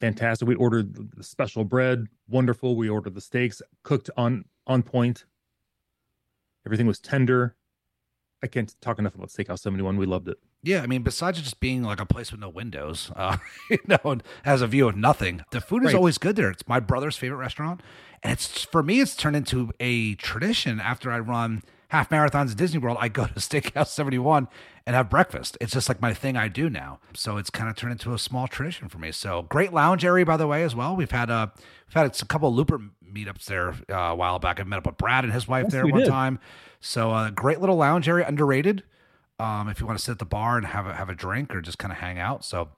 [0.00, 0.48] Fantastic.
[0.48, 2.76] We ordered the- special bread, wonderful.
[2.76, 5.26] We ordered the steaks, cooked on on point.
[6.64, 7.56] Everything was tender.
[8.42, 9.96] I can't talk enough about Steakhouse Seventy One.
[9.98, 10.38] We loved it.
[10.62, 13.36] Yeah, I mean, besides just being like a place with no windows, uh,
[13.70, 15.94] you know, and has a view of nothing, the food is Right.
[15.96, 16.50] always good there.
[16.50, 17.82] It's my brother's favorite restaurant,
[18.22, 20.80] and it's for me, it's turned into a tradition.
[20.80, 24.48] After I run half marathons at Disney World, I go to Steakhouse Seventy One
[24.86, 25.56] and have breakfast.
[25.60, 27.00] It's just like my thing I do now.
[27.14, 29.12] So it's kind of turned into a small tradition for me.
[29.12, 30.96] So great lounge area, by the way, as well.
[30.96, 31.52] We've had a
[31.88, 32.80] we've had a couple of Looper
[33.10, 34.60] meetups there uh, a while back.
[34.60, 36.08] I met up with Brad and his wife Yes, there one did.
[36.08, 36.38] time.
[36.80, 38.82] So uh, great little lounge area, underrated
[39.40, 41.54] um, if you want to sit at the bar and have a, have a drink
[41.54, 42.44] or just kind of hang out.
[42.44, 42.68] So,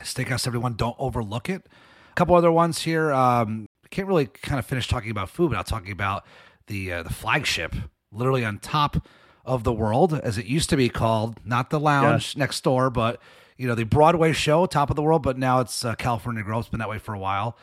[0.00, 1.66] Steakhouse 71, don't overlook it.
[2.10, 3.12] A couple other ones here.
[3.12, 6.24] Um, can't really kind of finish talking about food, without talking about
[6.66, 7.74] the uh, the flagship,
[8.12, 9.06] literally on top
[9.44, 11.40] of the world, as it used to be called.
[11.44, 13.20] Not the lounge next door, but
[13.56, 15.22] you know the Broadway show, top of the world.
[15.22, 16.60] But now it's uh, California Grill.
[16.60, 17.56] It's been that way for a while.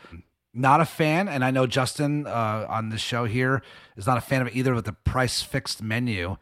[0.54, 3.62] Not a fan, and I know Justin uh, on this show here
[3.96, 6.38] is not a fan of either of the price fixed menu.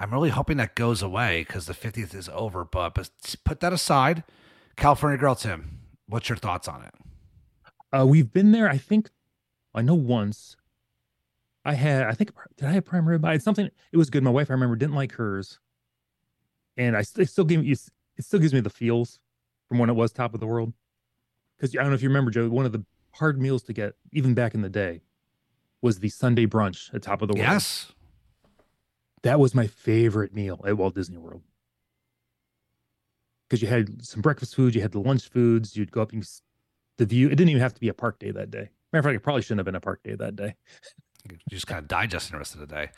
[0.00, 2.64] I'm really hoping that goes away because the 50th is over.
[2.64, 3.10] But, but
[3.44, 4.24] put that aside.
[4.74, 6.94] California Grill, Tim, what's your thoughts on it?
[7.92, 8.68] Uh, we've been there.
[8.68, 9.10] I think
[9.74, 10.56] I know once.
[11.64, 12.04] I had.
[12.04, 13.24] I think did I have prime rib?
[13.24, 13.68] I had something.
[13.92, 14.22] It was good.
[14.22, 15.58] My wife, I remember, didn't like hers,
[16.76, 17.70] and I it still gave me.
[17.70, 19.18] It still gives me the feels
[19.68, 20.72] from when it was top of the world.
[21.56, 22.48] Because I don't know if you remember, Joe.
[22.48, 25.02] One of the hard meals to get, even back in the day,
[25.82, 27.46] was the Sunday brunch at top of the world.
[27.50, 27.92] Yes.
[29.22, 31.42] that was my favorite meal at Walt Disney World.
[33.48, 36.24] Because you had some breakfast foods, you had the lunch foods, you'd go up and
[36.98, 37.26] the view.
[37.26, 38.70] It didn't even have to be a park day that day.
[38.92, 40.54] Matter of fact, it probably shouldn't have been a park day that day.
[41.30, 42.90] You just kind of digesting the rest of the day.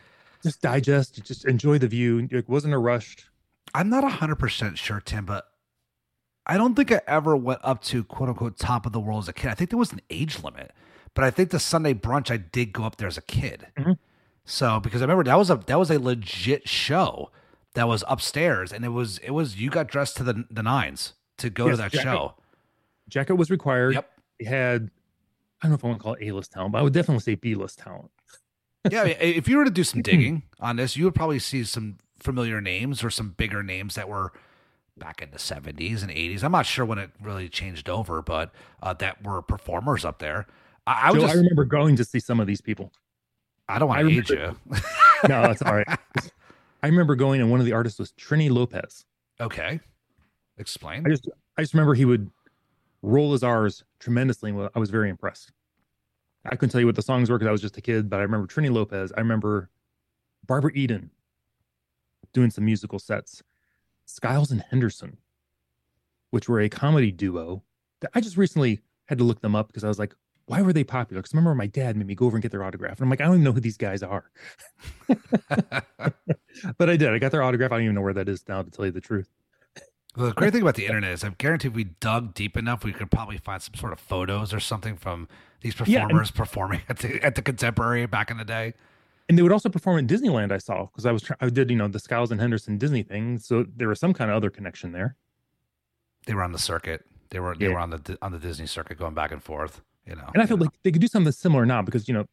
[0.42, 2.28] Just digest, just enjoy the view.
[2.30, 3.16] It wasn't a rush.
[3.74, 5.46] I'm not 100% sure, Tim, but
[6.46, 9.28] I don't think I ever went up to quote unquote top of the world as
[9.28, 9.50] a kid.
[9.50, 10.72] I think there was an age limit,
[11.14, 13.68] but I think the Sunday brunch, I did go up there as a kid.
[13.78, 13.98] Mhm.
[14.44, 17.30] So because I remember that was a that was a legit show
[17.74, 21.14] that was upstairs, and it was it was you got dressed to the the nines
[21.38, 22.02] to go to that jacket.
[22.04, 22.34] show.
[23.08, 23.94] Jacket was required.
[23.94, 24.10] Yep.
[24.40, 24.90] You had,
[25.62, 26.92] I don't know if I want to call it A list talent, but I would
[26.92, 28.10] definitely say B list talent.
[28.90, 31.38] yeah, I mean, if you were to do some digging on this, you would probably
[31.38, 34.32] see some familiar names or some bigger names that were
[34.98, 36.42] back in the 70s and 80s.
[36.42, 38.52] I'm not sure when it really changed over, but
[38.82, 40.46] uh, that were performers up there.
[40.86, 42.92] I, I would Joe, just, I remember going to see some of these people.
[43.68, 44.56] I don't want to age you.
[45.28, 45.86] No, that's all right.
[46.82, 49.04] I remember going, and one of the artists was Trini Lopez.
[49.40, 49.78] okay.
[50.58, 51.06] Explain.
[51.06, 52.30] I just I just remember he would
[53.02, 54.50] roll his R's tremendously.
[54.50, 55.52] and I was very impressed.
[56.44, 58.18] I couldn't tell you what the songs were because I was just a kid, but
[58.18, 59.12] I remember Trini Lopez.
[59.16, 59.70] I remember
[60.46, 61.10] Barbara Eden
[62.32, 63.42] doing some musical sets.
[64.06, 65.16] Skiles and Henderson,
[66.30, 67.62] which were a comedy duo.
[68.00, 70.14] that I just recently had to look them up because I was like,
[70.46, 71.22] why were they popular?
[71.22, 72.98] Because remember my dad made me go over and get their autograph.
[72.98, 74.28] And I'm like, I don't even know who these guys are.
[75.08, 77.10] but I did.
[77.10, 77.70] I got their autograph.
[77.70, 79.28] I don't even know where that is now, to tell you the truth.
[80.16, 82.84] Well, the great thing about the internet is I guarantee if we dug deep enough,
[82.84, 85.26] we could probably find some sort of photos or something from
[85.62, 88.74] these Yeah, performers performing at the at the contemporary back in the day.
[89.28, 90.52] And they would also perform in Disneyland.
[90.52, 93.02] I saw because I was try- I did you know the Skiles and Henderson Disney
[93.02, 95.16] thing, so there was some kind of other connection there.
[96.26, 97.06] They were on the circuit.
[97.30, 97.72] They were they Yeah.
[97.74, 99.80] were on the on the Disney circuit going back and forth.
[100.06, 102.26] You know, And I feel like they could do something similar now because you know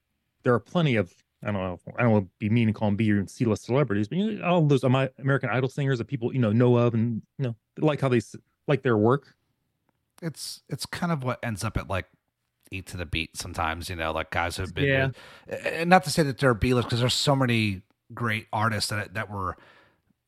[0.43, 1.13] there are plenty of
[1.43, 3.45] I don't know I don't want to be mean and call them B or C
[3.45, 6.51] list celebrities, but you know, all those Ami- American Idol singers that people you know
[6.51, 8.35] know of and you know like how they s-
[8.67, 9.35] like their work.
[10.21, 12.05] it's it's kind of what ends up at like
[12.71, 13.89] eat to the beat sometimes.
[13.89, 14.85] You know, like guys who've been
[15.47, 15.57] Yeah.
[15.65, 17.83] and not to say that they're B list because there's so many
[18.13, 19.55] great artists that that were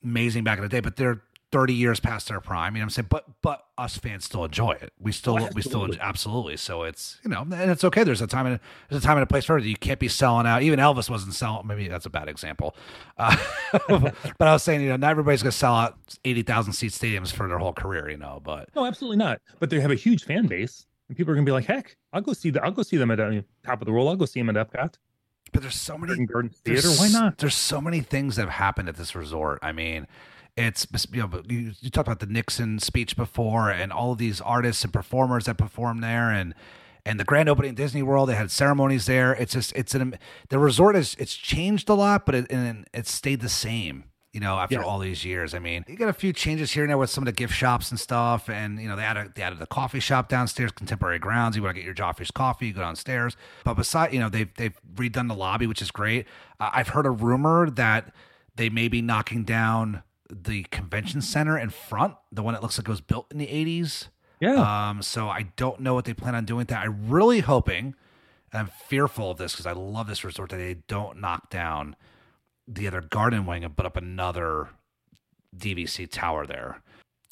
[0.03, 1.21] amazing back in the day, but they're
[1.51, 2.75] 30 years past their prime.
[2.75, 3.07] You know what I'm saying?
[3.09, 4.93] But but us fans still enjoy it.
[4.99, 5.99] We still Oh, we still absolutely.
[5.99, 6.57] absolutely.
[6.57, 8.03] So it's you know, and it's okay.
[8.03, 9.63] There's a time and there's a time and a place for it.
[9.65, 10.61] You can't be selling out.
[10.63, 11.67] Even Elvis wasn't selling.
[11.67, 12.75] Maybe that's a bad example.
[13.17, 13.35] Uh,
[13.89, 17.47] but I was saying, you know, not everybody's gonna sell out 80,000 seat stadiums for
[17.47, 18.09] their whole career.
[18.09, 19.41] You know, but No, absolutely not.
[19.59, 22.21] But they have a huge fan base, and people are gonna be like, heck, I'll
[22.21, 24.07] go see the I'll go see them at uh, top of the world.
[24.09, 24.95] I'll go see them at Epcot,
[25.51, 26.89] but there's so many Garden Garden Theater.
[26.91, 27.37] Why not?
[27.39, 29.59] There's so many things that have happened at this resort.
[29.61, 30.07] I mean,
[30.67, 34.41] it's you know, you, you talked about the Nixon speech before, and all of these
[34.41, 36.53] artists and performers that perform there, and
[37.05, 38.29] and the grand opening at Disney World.
[38.29, 39.33] They had ceremonies there.
[39.33, 40.17] It's just it's an
[40.49, 44.05] the resort is it's changed a lot, but it and it's stayed the same.
[44.33, 44.83] You know, after Yeah.
[44.83, 47.21] all these years, I mean, you got a few changes here and there with some
[47.21, 49.99] of the gift shops and stuff, and you know they added they added the coffee
[49.99, 51.57] shop downstairs, Contemporary Grounds.
[51.57, 53.35] You want to get your Joffrey's coffee, you go downstairs.
[53.65, 56.27] But beside, you know, they've they've redone the lobby, which is great.
[56.61, 58.13] Uh, I've heard a rumor that
[58.55, 60.01] they may be knocking down
[60.31, 63.47] the convention center in front, the one that looks like it was built in the
[63.47, 64.07] '80s.
[64.39, 64.89] Yeah.
[64.89, 66.83] Um, so I don't know what they plan on doing with that.
[66.83, 67.93] I'm really hoping,
[68.51, 71.95] and I'm fearful of this because I love this resort that they don't knock down
[72.67, 74.69] the other garden wing and put up another
[75.55, 76.81] DVC tower there.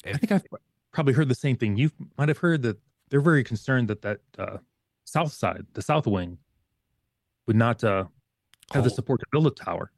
[0.06, 0.44] I think I've
[0.92, 1.76] probably heard the same thing.
[1.76, 2.78] You might have heard that
[3.08, 4.58] they're very concerned that that uh,
[5.04, 6.38] south side, the south wing,
[7.46, 8.04] would not uh,
[8.72, 9.90] have the support to build a tower.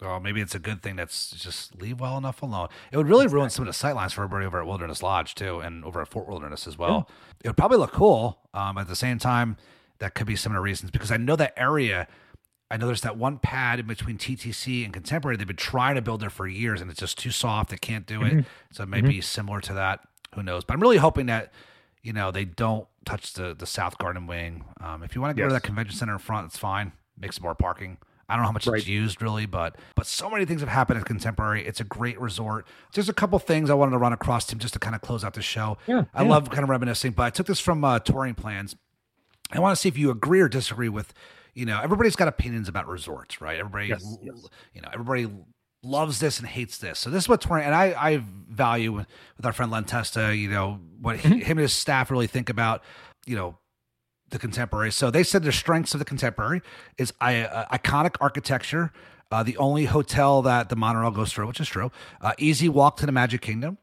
[0.00, 2.68] Well, maybe it's a good thing that's just leave well enough alone.
[2.92, 5.58] It would really ruin some of the sightlines for everybody over at Wilderness Lodge too,
[5.58, 7.08] and over at Fort Wilderness as well.
[7.42, 8.38] It would probably look cool.
[8.54, 9.56] Um, at the same time,
[9.98, 12.06] that could be some of the reasons because I know that area.
[12.70, 15.36] I know there's that one pad in between TTC and Contemporary.
[15.36, 17.70] They've been trying to build there for years, and it's just too soft.
[17.70, 18.44] They can't do it.
[18.72, 20.00] So it may be similar to that.
[20.34, 20.64] Who knows?
[20.64, 21.52] But I'm really hoping that
[22.02, 24.64] you know they don't touch the the South Garden Wing.
[24.80, 26.92] Um, if you want to go to that convention center in front, it's fine.
[27.18, 27.96] Make some more parking.
[28.28, 28.78] I don't know how much Right.
[28.78, 31.66] it's used really, but but so many things have happened at Contemporary.
[31.66, 32.66] It's a great resort.
[32.92, 35.24] There's a couple things I wanted to run across Tim just to kind of close
[35.24, 35.78] out the show.
[35.86, 36.28] Yeah, I yeah.
[36.28, 38.76] love kind of reminiscing, but I took this from uh, touring plans.
[39.50, 41.14] I want to see if you agree or disagree with,
[41.54, 43.58] you know, everybody's got opinions about resorts, right?
[43.58, 44.46] Everybody, Yes, yes.
[44.74, 45.26] you know, everybody
[45.82, 46.98] loves this and hates this.
[46.98, 49.06] So this is what touring, and I, I value with,
[49.38, 51.38] with our friend Len Testa, you know, what he, Mm-hmm.
[51.38, 52.82] him and his staff really think about,
[53.24, 53.56] you know,
[54.30, 54.92] the contemporary.
[54.92, 56.62] So they said the strengths of the contemporary
[56.96, 58.92] is I, uh, iconic architecture,
[59.30, 61.90] uh, the only hotel that the monorail goes through, which is true.
[62.20, 63.78] Uh, easy walk to the Magic Kingdom.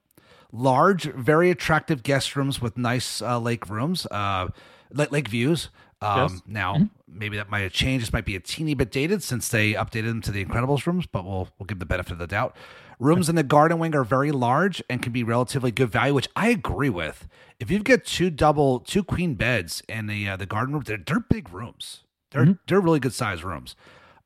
[0.51, 4.47] Large, very attractive guest rooms with nice uh, lake rooms, uh,
[4.91, 5.69] lake, lake views.
[6.01, 6.41] Um, Yes.
[6.45, 8.05] Now, maybe that might have changed.
[8.05, 11.05] This might be a teeny bit dated since they updated them to the Incredibles rooms,
[11.07, 12.55] but we'll we'll give the benefit of the doubt.
[12.99, 16.29] Rooms in the garden wing are very large and can be relatively good value, which
[16.35, 17.27] I agree with.
[17.59, 20.97] If you've got two double, two queen beds in the uh, the garden room, they're,
[21.05, 22.03] they're big rooms.
[22.31, 23.75] They're they're really good sized rooms.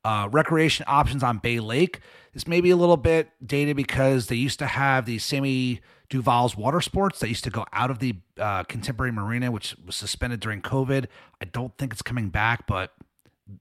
[0.04, 2.00] Uh, recreation options on Bay Lake.
[2.32, 6.56] This may be a little bit dated because they used to have the Sammy Duvall's
[6.56, 10.40] water sports that used to go out of the uh, contemporary marina, which was suspended
[10.40, 11.06] during COVID.
[11.40, 12.92] I don't think it's coming back, but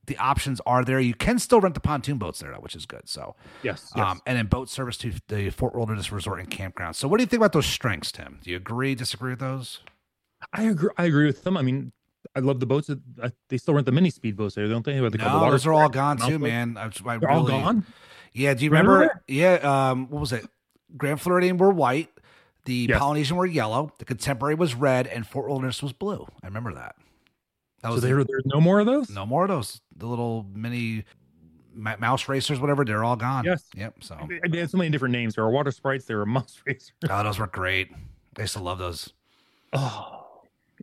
[0.08, 1.00] the options are there.
[1.00, 3.08] You can still rent the pontoon boats there, though, which is good.
[3.10, 4.06] So, Yes, yes.
[4.06, 6.96] Um, and then boat service to the Fort Wilderness Resort and Campground.
[6.96, 8.40] So, what do you think about those strengths, Tim?
[8.44, 9.80] Do you agree, disagree with those?
[10.54, 10.90] I agree.
[10.98, 11.58] I agree with them.
[11.58, 11.92] I mean,
[12.36, 12.90] I love the boats.
[13.50, 15.00] they still rent the mini speedboats there, don't they?
[15.00, 16.78] The No, those are all gone too, man.
[16.78, 17.86] I, I They're all gone.
[18.34, 19.24] Yeah, do you Remember remember?
[19.28, 19.54] Yeah,
[19.90, 20.46] um, what was it?
[20.96, 22.10] Grand Floridian were white,
[22.66, 23.00] the Yes.
[23.00, 26.28] Polynesian were yellow, the Contemporary was red, and Fort Wilderness was blue.
[26.44, 26.96] I remember that.
[27.82, 29.10] That So there, there's no more of those.
[29.10, 29.82] no more of those.
[29.96, 31.06] The little mini
[31.74, 32.84] mouse racers, whatever.
[32.84, 33.46] They're all gone.
[33.46, 33.66] Yes.
[33.76, 33.96] Yep.
[34.02, 34.18] So,
[34.50, 35.36] They had so many different names.
[35.36, 36.06] There were water sprites.
[36.06, 36.92] There were mouse racers.
[37.10, 37.92] oh, those were great.
[38.38, 39.14] I used to love those.
[39.74, 40.20] Oh,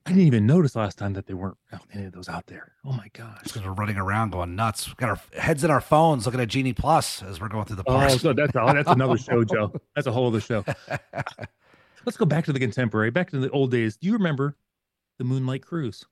[0.05, 2.73] I didn't even notice last time that they weren't oh, any of those out there.
[2.85, 3.43] Oh my gosh.
[3.45, 4.89] Because we're running around going nuts.
[4.89, 7.77] We got our heads in our phones looking at Genie Plus as we're going through
[7.77, 8.11] the park.
[8.13, 9.73] Oh, so that's oh, that's another show, Joe.
[9.95, 10.65] That's a whole other show.
[12.05, 13.97] Let's go back to the contemporary, back to the old days.
[13.97, 14.57] Do you remember
[15.19, 16.05] the Moonlight Cruise?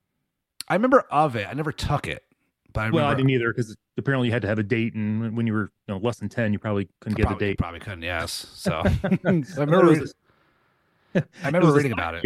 [0.68, 1.46] I remember of it.
[1.48, 2.24] I never took it,
[2.72, 5.36] but I well, I didn't either because apparently you had to have a date, and
[5.36, 7.58] when- you were you know less than ten, you probably couldn't get probably, the date.
[7.58, 8.02] Probably couldn't.
[8.02, 8.46] Yes.
[8.54, 9.86] So I I it remember.
[9.86, 10.14] was
[11.14, 12.24] I remember was reading about it.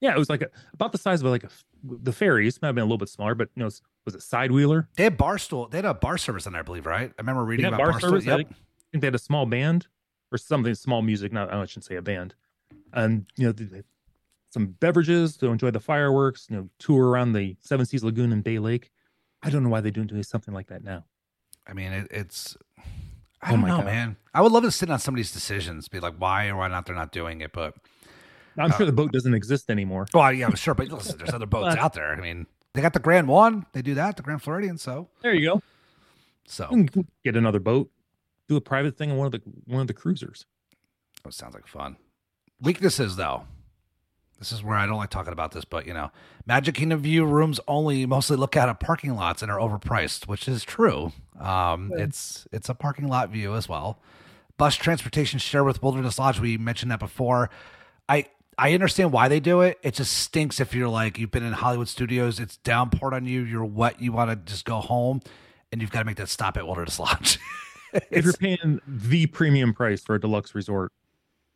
[0.00, 1.48] Yeah, it was like a, about the size of like a
[1.84, 2.60] the ferries.
[2.60, 4.88] Might have been a little bit smaller, but you know, it's- was it side wheeler?
[4.96, 5.68] They had bar stool.
[5.68, 7.10] They had a bar service in there, I believe, right?
[7.16, 8.26] I remember reading about bar bar, service.
[8.26, 8.36] I Yep.
[8.38, 8.54] think, I
[8.90, 9.86] think they had a small band
[10.32, 11.32] or something, small music.
[11.32, 12.34] Not I shouldn't say a band.
[12.92, 13.82] And you know, they-
[14.52, 16.46] some beverages to enjoy the fireworks.
[16.50, 18.90] You know, tour around the Seven Seas Lagoon and Bay Lake.
[19.42, 21.04] I don't know why they don't do something like that now.
[21.66, 22.56] I mean, it, it's.
[23.44, 23.86] I Oh don't my know, God.
[23.86, 24.16] man.
[24.34, 26.94] I would love to sit on somebody's decisions, be like, why or why not they're
[26.94, 27.52] not doing it.
[27.52, 27.74] But
[28.56, 30.06] I'm Uh, sure the boat doesn't exist anymore.
[30.14, 30.74] well, yeah, I'm sure.
[30.74, 32.12] But listen, there's other boats out there.
[32.12, 33.66] I mean, they got the Grand One.
[33.72, 34.78] They do that, the Grand Floridian.
[34.78, 35.62] So, There you go.
[36.46, 36.88] so You
[37.24, 37.90] Get another boat.
[38.48, 40.46] Do a private thing on one of the one of the cruisers.
[41.24, 41.96] That sounds like fun.
[42.60, 43.44] Weaknesses, though.
[44.42, 46.10] This is where I don't like talking about this, but you know,
[46.46, 50.48] Magic Kingdom View rooms only mostly look out at parking lots and are overpriced, which
[50.48, 51.12] is true.
[51.38, 54.00] Um, It's it's a parking lot view as well.
[54.58, 56.40] Bus transportation share with Wilderness Lodge.
[56.40, 57.50] We mentioned that before.
[58.08, 58.26] I
[58.58, 59.78] I understand why they do it.
[59.84, 62.40] It just stinks if you're like you've been in Hollywood Studios.
[62.40, 63.42] It's downpoured on you.
[63.42, 64.02] You're wet.
[64.02, 65.20] You want to just go home,
[65.70, 67.38] and you've got to make that stop at Wilderness Lodge.
[68.10, 70.92] If you're paying the premium price for a deluxe resort,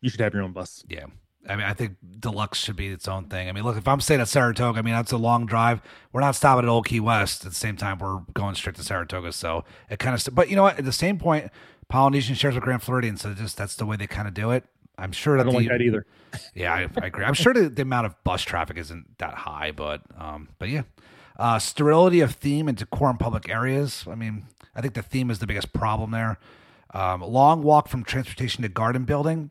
[0.02, 0.84] you should have your own bus.
[0.86, 1.06] Yeah.
[1.48, 3.48] I mean, I think deluxe should be its own thing.
[3.48, 5.80] I mean, look, if I'm staying at Saratoga, I mean, that's a long drive.
[6.12, 7.44] We're not stopping at Old Key West.
[7.44, 9.32] At the same time, we're going straight to Saratoga.
[9.32, 10.78] So it kind of, st- but you know what?
[10.78, 11.50] At the same point,
[11.88, 13.16] Polynesian shares with Grand Floridian.
[13.16, 14.64] So just that's the way they kind of do it.
[14.98, 16.06] I'm sure I don't the, like that either.
[16.54, 17.24] yeah, I, I agree.
[17.24, 20.82] I'm sure the, the amount of bus traffic isn't that high, but um, but yeah,
[21.38, 24.04] uh, sterility of theme and decor in public areas.
[24.10, 24.44] I mean,
[24.74, 26.38] I think the theme is the biggest problem there.
[26.94, 29.50] Um, long walk from transportation to garden building.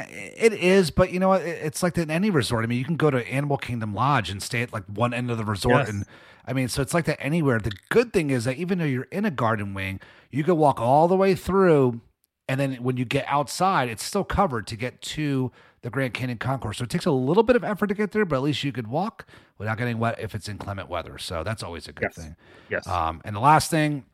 [0.00, 1.42] Uh, It is, but you know what?
[1.42, 2.64] It's like in any resort.
[2.64, 5.30] I mean, you can go to Animal Kingdom Lodge and stay at like one end
[5.30, 5.88] of the resort, Yes.
[5.88, 6.04] and
[6.46, 7.58] I mean, so it's like that anywhere.
[7.58, 10.80] The good thing is that even though you're in a garden wing, you can walk
[10.80, 12.00] all the way through,
[12.48, 15.50] and then when you get outside, it's still covered to get to
[15.82, 16.78] the Grand Canyon Concourse.
[16.78, 18.72] So it takes a little bit of effort to get there, but at least you
[18.72, 19.26] could walk
[19.58, 21.16] without getting wet if it's inclement weather.
[21.18, 22.14] So that's always a good Yes.
[22.14, 22.36] thing.
[22.68, 22.86] Yes.
[22.86, 24.04] Um, and the last thing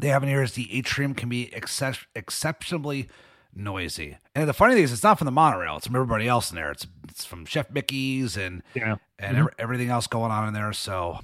[0.00, 3.08] they have in here is the atrium can be excep- exceptionally
[3.58, 4.18] noisy.
[4.34, 6.56] And the funny thing is, it's not from the monorail; it's from everybody else in
[6.56, 6.70] there.
[6.70, 8.96] It's it's from Chef Mickey's and Yeah.
[9.18, 9.46] and mm-hmm.
[9.48, 10.72] ev- everything else going on in there.
[10.72, 11.20] So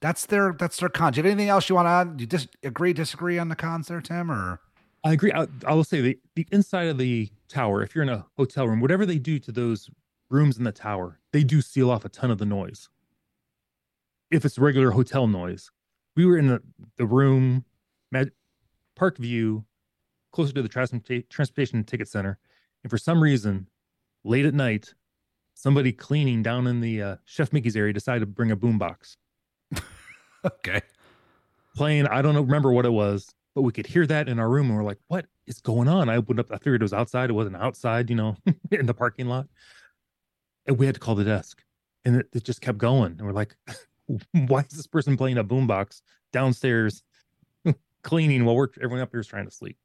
[0.00, 1.14] that's their that's their cons.
[1.14, 2.16] Do you have anything else you want to add?
[2.16, 4.30] Do you dis- agree, disagree on the cons there, Tim?
[4.30, 4.60] Or
[5.02, 5.32] I agree.
[5.32, 8.66] I, I will say the, the inside of the tower, if you're in a hotel
[8.66, 9.90] room, whatever they do to those
[10.30, 12.88] rooms in the tower, they do seal off a ton of the noise.
[14.30, 15.70] If it's regular hotel noise,
[16.16, 16.62] we were in the,
[16.96, 17.64] the room,
[18.96, 19.64] Park View,
[20.34, 22.38] closer to the transportation ticket center,
[22.82, 23.68] and for some reason,
[24.24, 24.92] late at night,
[25.54, 29.16] somebody cleaning down in the uh, Chef Mickey's area decided to bring a boombox
[30.44, 30.82] okay,
[31.76, 32.08] playing.
[32.08, 34.66] I don't know, remember what it was, but we could hear that in our room,
[34.66, 36.50] and we're like, "What is going on?" I opened up.
[36.50, 37.30] I figured it was outside.
[37.30, 38.36] It wasn't outside, you know,
[38.72, 39.46] in the parking lot.
[40.66, 41.62] And we had to call the desk,
[42.04, 43.12] and it, it just kept going.
[43.12, 43.56] And we're like,
[44.32, 47.04] "Why is this person playing a boombox downstairs,
[48.02, 49.78] cleaning while we're everyone up here is trying to sleep?"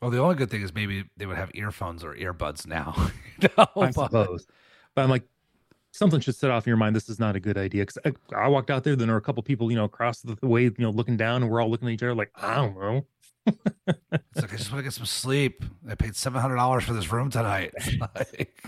[0.00, 2.94] Well, the only good thing is maybe they would have earphones or earbuds now.
[3.40, 4.46] You know, I but- suppose,
[4.94, 5.24] but I'm like.
[5.92, 6.94] Something should set off in your mind.
[6.94, 7.82] This is not a good idea.
[7.84, 8.12] Because I,
[8.44, 10.62] I walked out there, then there were a couple people, you know, across the way,
[10.62, 13.06] you know, looking down, and we're all looking at each other like, I don't know.
[13.46, 15.64] It's like I just want to get some sleep.
[15.88, 17.74] I paid seven hundred dollars for this room tonight.
[18.14, 18.62] Like,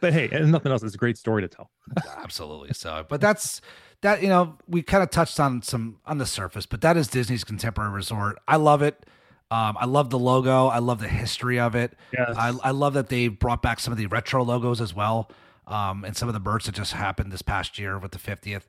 [0.00, 0.82] But hey, and nothing else.
[0.82, 1.70] It's a great story to tell.
[2.18, 2.74] absolutely.
[2.74, 3.62] So, but that's
[4.02, 4.22] that.
[4.22, 7.42] You know, we kind of touched on some on the surface, but that is Disney's
[7.42, 8.38] contemporary resort.
[8.46, 9.06] I love it.
[9.50, 10.68] Um, I love the logo.
[10.68, 11.96] I love the history of it.
[12.12, 12.36] Yes.
[12.36, 15.30] I, I love that they brought back some of the retro logos as well.
[15.66, 18.62] Um, and some of the birds that just happened this past year with the 50th.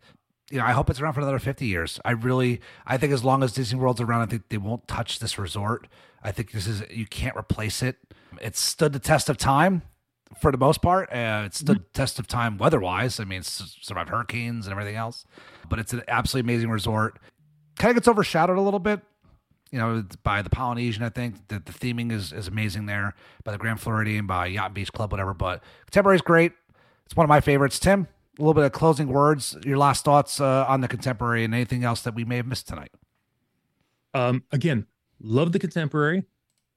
[0.52, 2.00] You know, I hope it's around for another 50 years.
[2.06, 5.18] I really, I think as long as Disney World's around, I think they won't touch
[5.18, 5.88] this resort.
[6.22, 7.98] I think this is, you can't replace it.
[8.40, 9.82] It's stood the test of time
[10.40, 11.10] for the most part.
[11.12, 13.20] Uh, it stood the test of time weather-wise.
[13.20, 15.26] I mean, it's survived hurricanes and everything else.
[15.70, 17.18] But it's an absolutely amazing resort.
[17.78, 19.02] Kind of gets overshadowed a little bit,
[19.72, 21.04] you know, by the Polynesian.
[21.04, 24.74] I think that the theming is is amazing there by the Grand Floridian, by Yacht
[24.74, 25.34] Beach Club, whatever.
[25.34, 26.54] But Contemporary is great.
[27.06, 27.80] It's one of my favorites.
[27.80, 28.08] Tim,
[28.38, 29.58] a little bit of closing words.
[29.66, 32.68] Your last thoughts uh, on the Contemporary and anything else that we may have missed
[32.68, 32.92] tonight.
[34.14, 34.88] Um, again,
[35.22, 36.26] love the contemporary.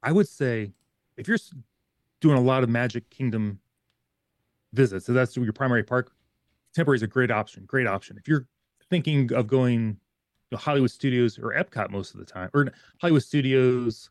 [0.03, 0.73] I would say
[1.17, 1.39] if you're
[2.21, 3.61] doing a lot of Magic Kingdom
[4.73, 6.13] visits, so that's your primary park,
[6.73, 7.65] contemporary is a great option.
[7.67, 8.17] Great option.
[8.17, 8.47] If you're
[8.91, 9.99] thinking of going
[10.57, 14.11] Hollywood Studios or Epcot most of the time, or Hollywood Studios,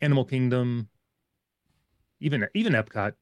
[0.00, 0.88] Animal Kingdom,
[2.20, 3.12] even even Epcot,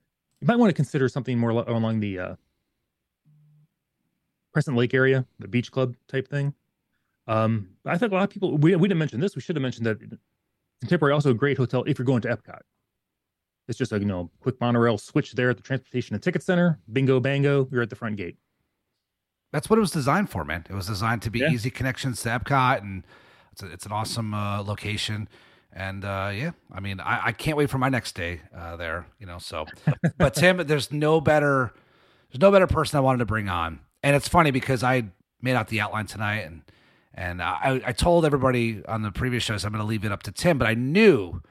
[0.41, 2.35] you might want to consider something more along the uh,
[4.53, 6.55] Crescent Lake area, the beach club type thing.
[7.27, 9.37] Um, I think a lot of people we, we didn't mention this.
[9.37, 9.99] We should have mentioned that
[10.81, 12.61] Contemporary also a great hotel if you're going to Epcot.
[13.67, 16.79] It's just a you know quick monorail switch there at the transportation and ticket center.
[16.93, 18.37] Bingo bango, you're at the front gate.
[19.53, 20.67] That's what it was designed for, man.
[20.69, 21.51] It was designed to be Yeah.
[21.51, 23.05] easy connections to Epcot, and
[23.53, 25.29] it's, a, it's an awesome uh, location.
[25.73, 29.07] And uh, yeah, I mean, I, I can't wait for my next day uh, there.
[29.19, 29.67] You know, so.
[30.19, 31.73] But Tim, there's no better,
[32.31, 33.81] there's no better person I wanted to bring on.
[34.03, 35.05] And it's funny because I
[35.43, 36.63] made out the outline tonight, and
[37.15, 40.23] and I, I told everybody on the previous shows I'm going to leave it up
[40.25, 41.43] to Tim, but I knew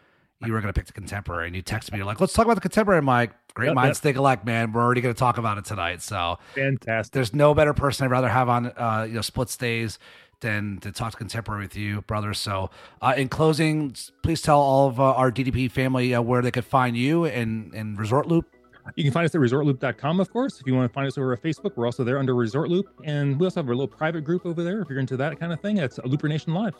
[0.46, 2.46] you were going to pick the contemporary, and you texted me, you're like, let's talk
[2.46, 3.00] about the contemporary.
[3.00, 4.04] I'm great Yep, minds yep.
[4.04, 4.72] think alike, man.
[4.72, 7.12] We're already going to talk about it tonight, so Fantastic.
[7.14, 9.98] there's no better person I'd rather have on uh, you know split stays
[10.42, 12.34] than to talk to contemporary with you, brother.
[12.36, 12.70] So,
[13.02, 16.66] uh, in closing, please tell all of uh, our DDP family uh, where they could
[16.66, 18.46] find you and and Resort Loop.
[18.96, 20.62] You can find us at resortloop.com, of course.
[20.62, 22.86] If you want to find us over at Facebook, we're also there under Resort Loop.
[23.04, 24.80] And we also have a little private group over there.
[24.82, 26.74] If you're into that kind of thing, it's a Looper Nation Live.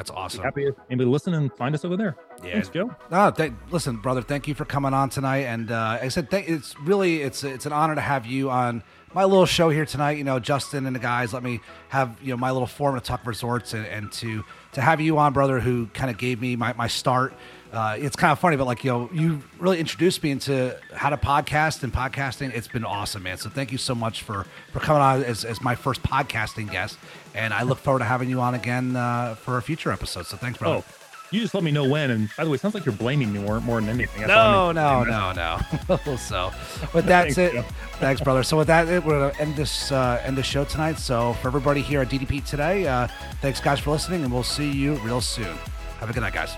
[0.00, 0.42] That's awesome.
[0.42, 2.16] Happy if anybody listen and find us over there.
[2.42, 2.52] Yeah.
[2.54, 2.96] Thanks, Joe.
[3.10, 4.22] No, th- listen, brother.
[4.22, 5.40] Thank you for coming on tonight.
[5.40, 8.48] And uh, like I said, th- it's really it's it's an honor to have you
[8.48, 8.82] on
[9.12, 10.12] my little show here tonight.
[10.16, 13.04] You know, Justin and the guys let me have you know my little forum to
[13.04, 14.42] talk resorts and, and to
[14.72, 17.34] to have you on, brother, who kind of gave me my my start.
[17.70, 21.10] Uh, it's kind of funny, but like you know, you really introduced me into how
[21.10, 22.54] to podcast and podcasting.
[22.54, 23.36] It's been awesome, man.
[23.36, 26.98] So thank you so much for for coming on as, as my first podcasting guest,
[27.34, 30.26] and I look forward to having you on again uh, for a future episode.
[30.26, 30.82] So thanks, brother.
[30.86, 30.94] Oh,
[31.32, 32.10] you just let me know when.
[32.10, 34.22] And by the way, sounds like you're blaming me more, more than anything.
[34.22, 35.62] That's all No, no, no,
[36.06, 36.16] no.
[36.16, 36.50] so,
[36.92, 37.64] but that's Thanks, it.
[38.00, 38.42] Thanks, brother.
[38.42, 40.98] So with that, it- we're gonna end this uh, end the show tonight.
[40.98, 43.06] So for everybody here at DDP today, uh,
[43.40, 45.56] thanks guys for listening, and we'll see you real soon.
[46.00, 46.54] Have a good night, guys.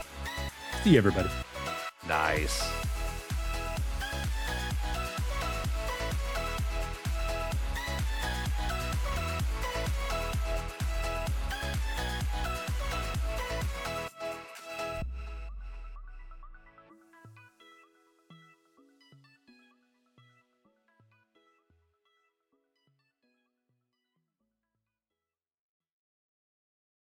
[0.84, 1.28] See you, everybody.
[2.08, 2.62] Nice.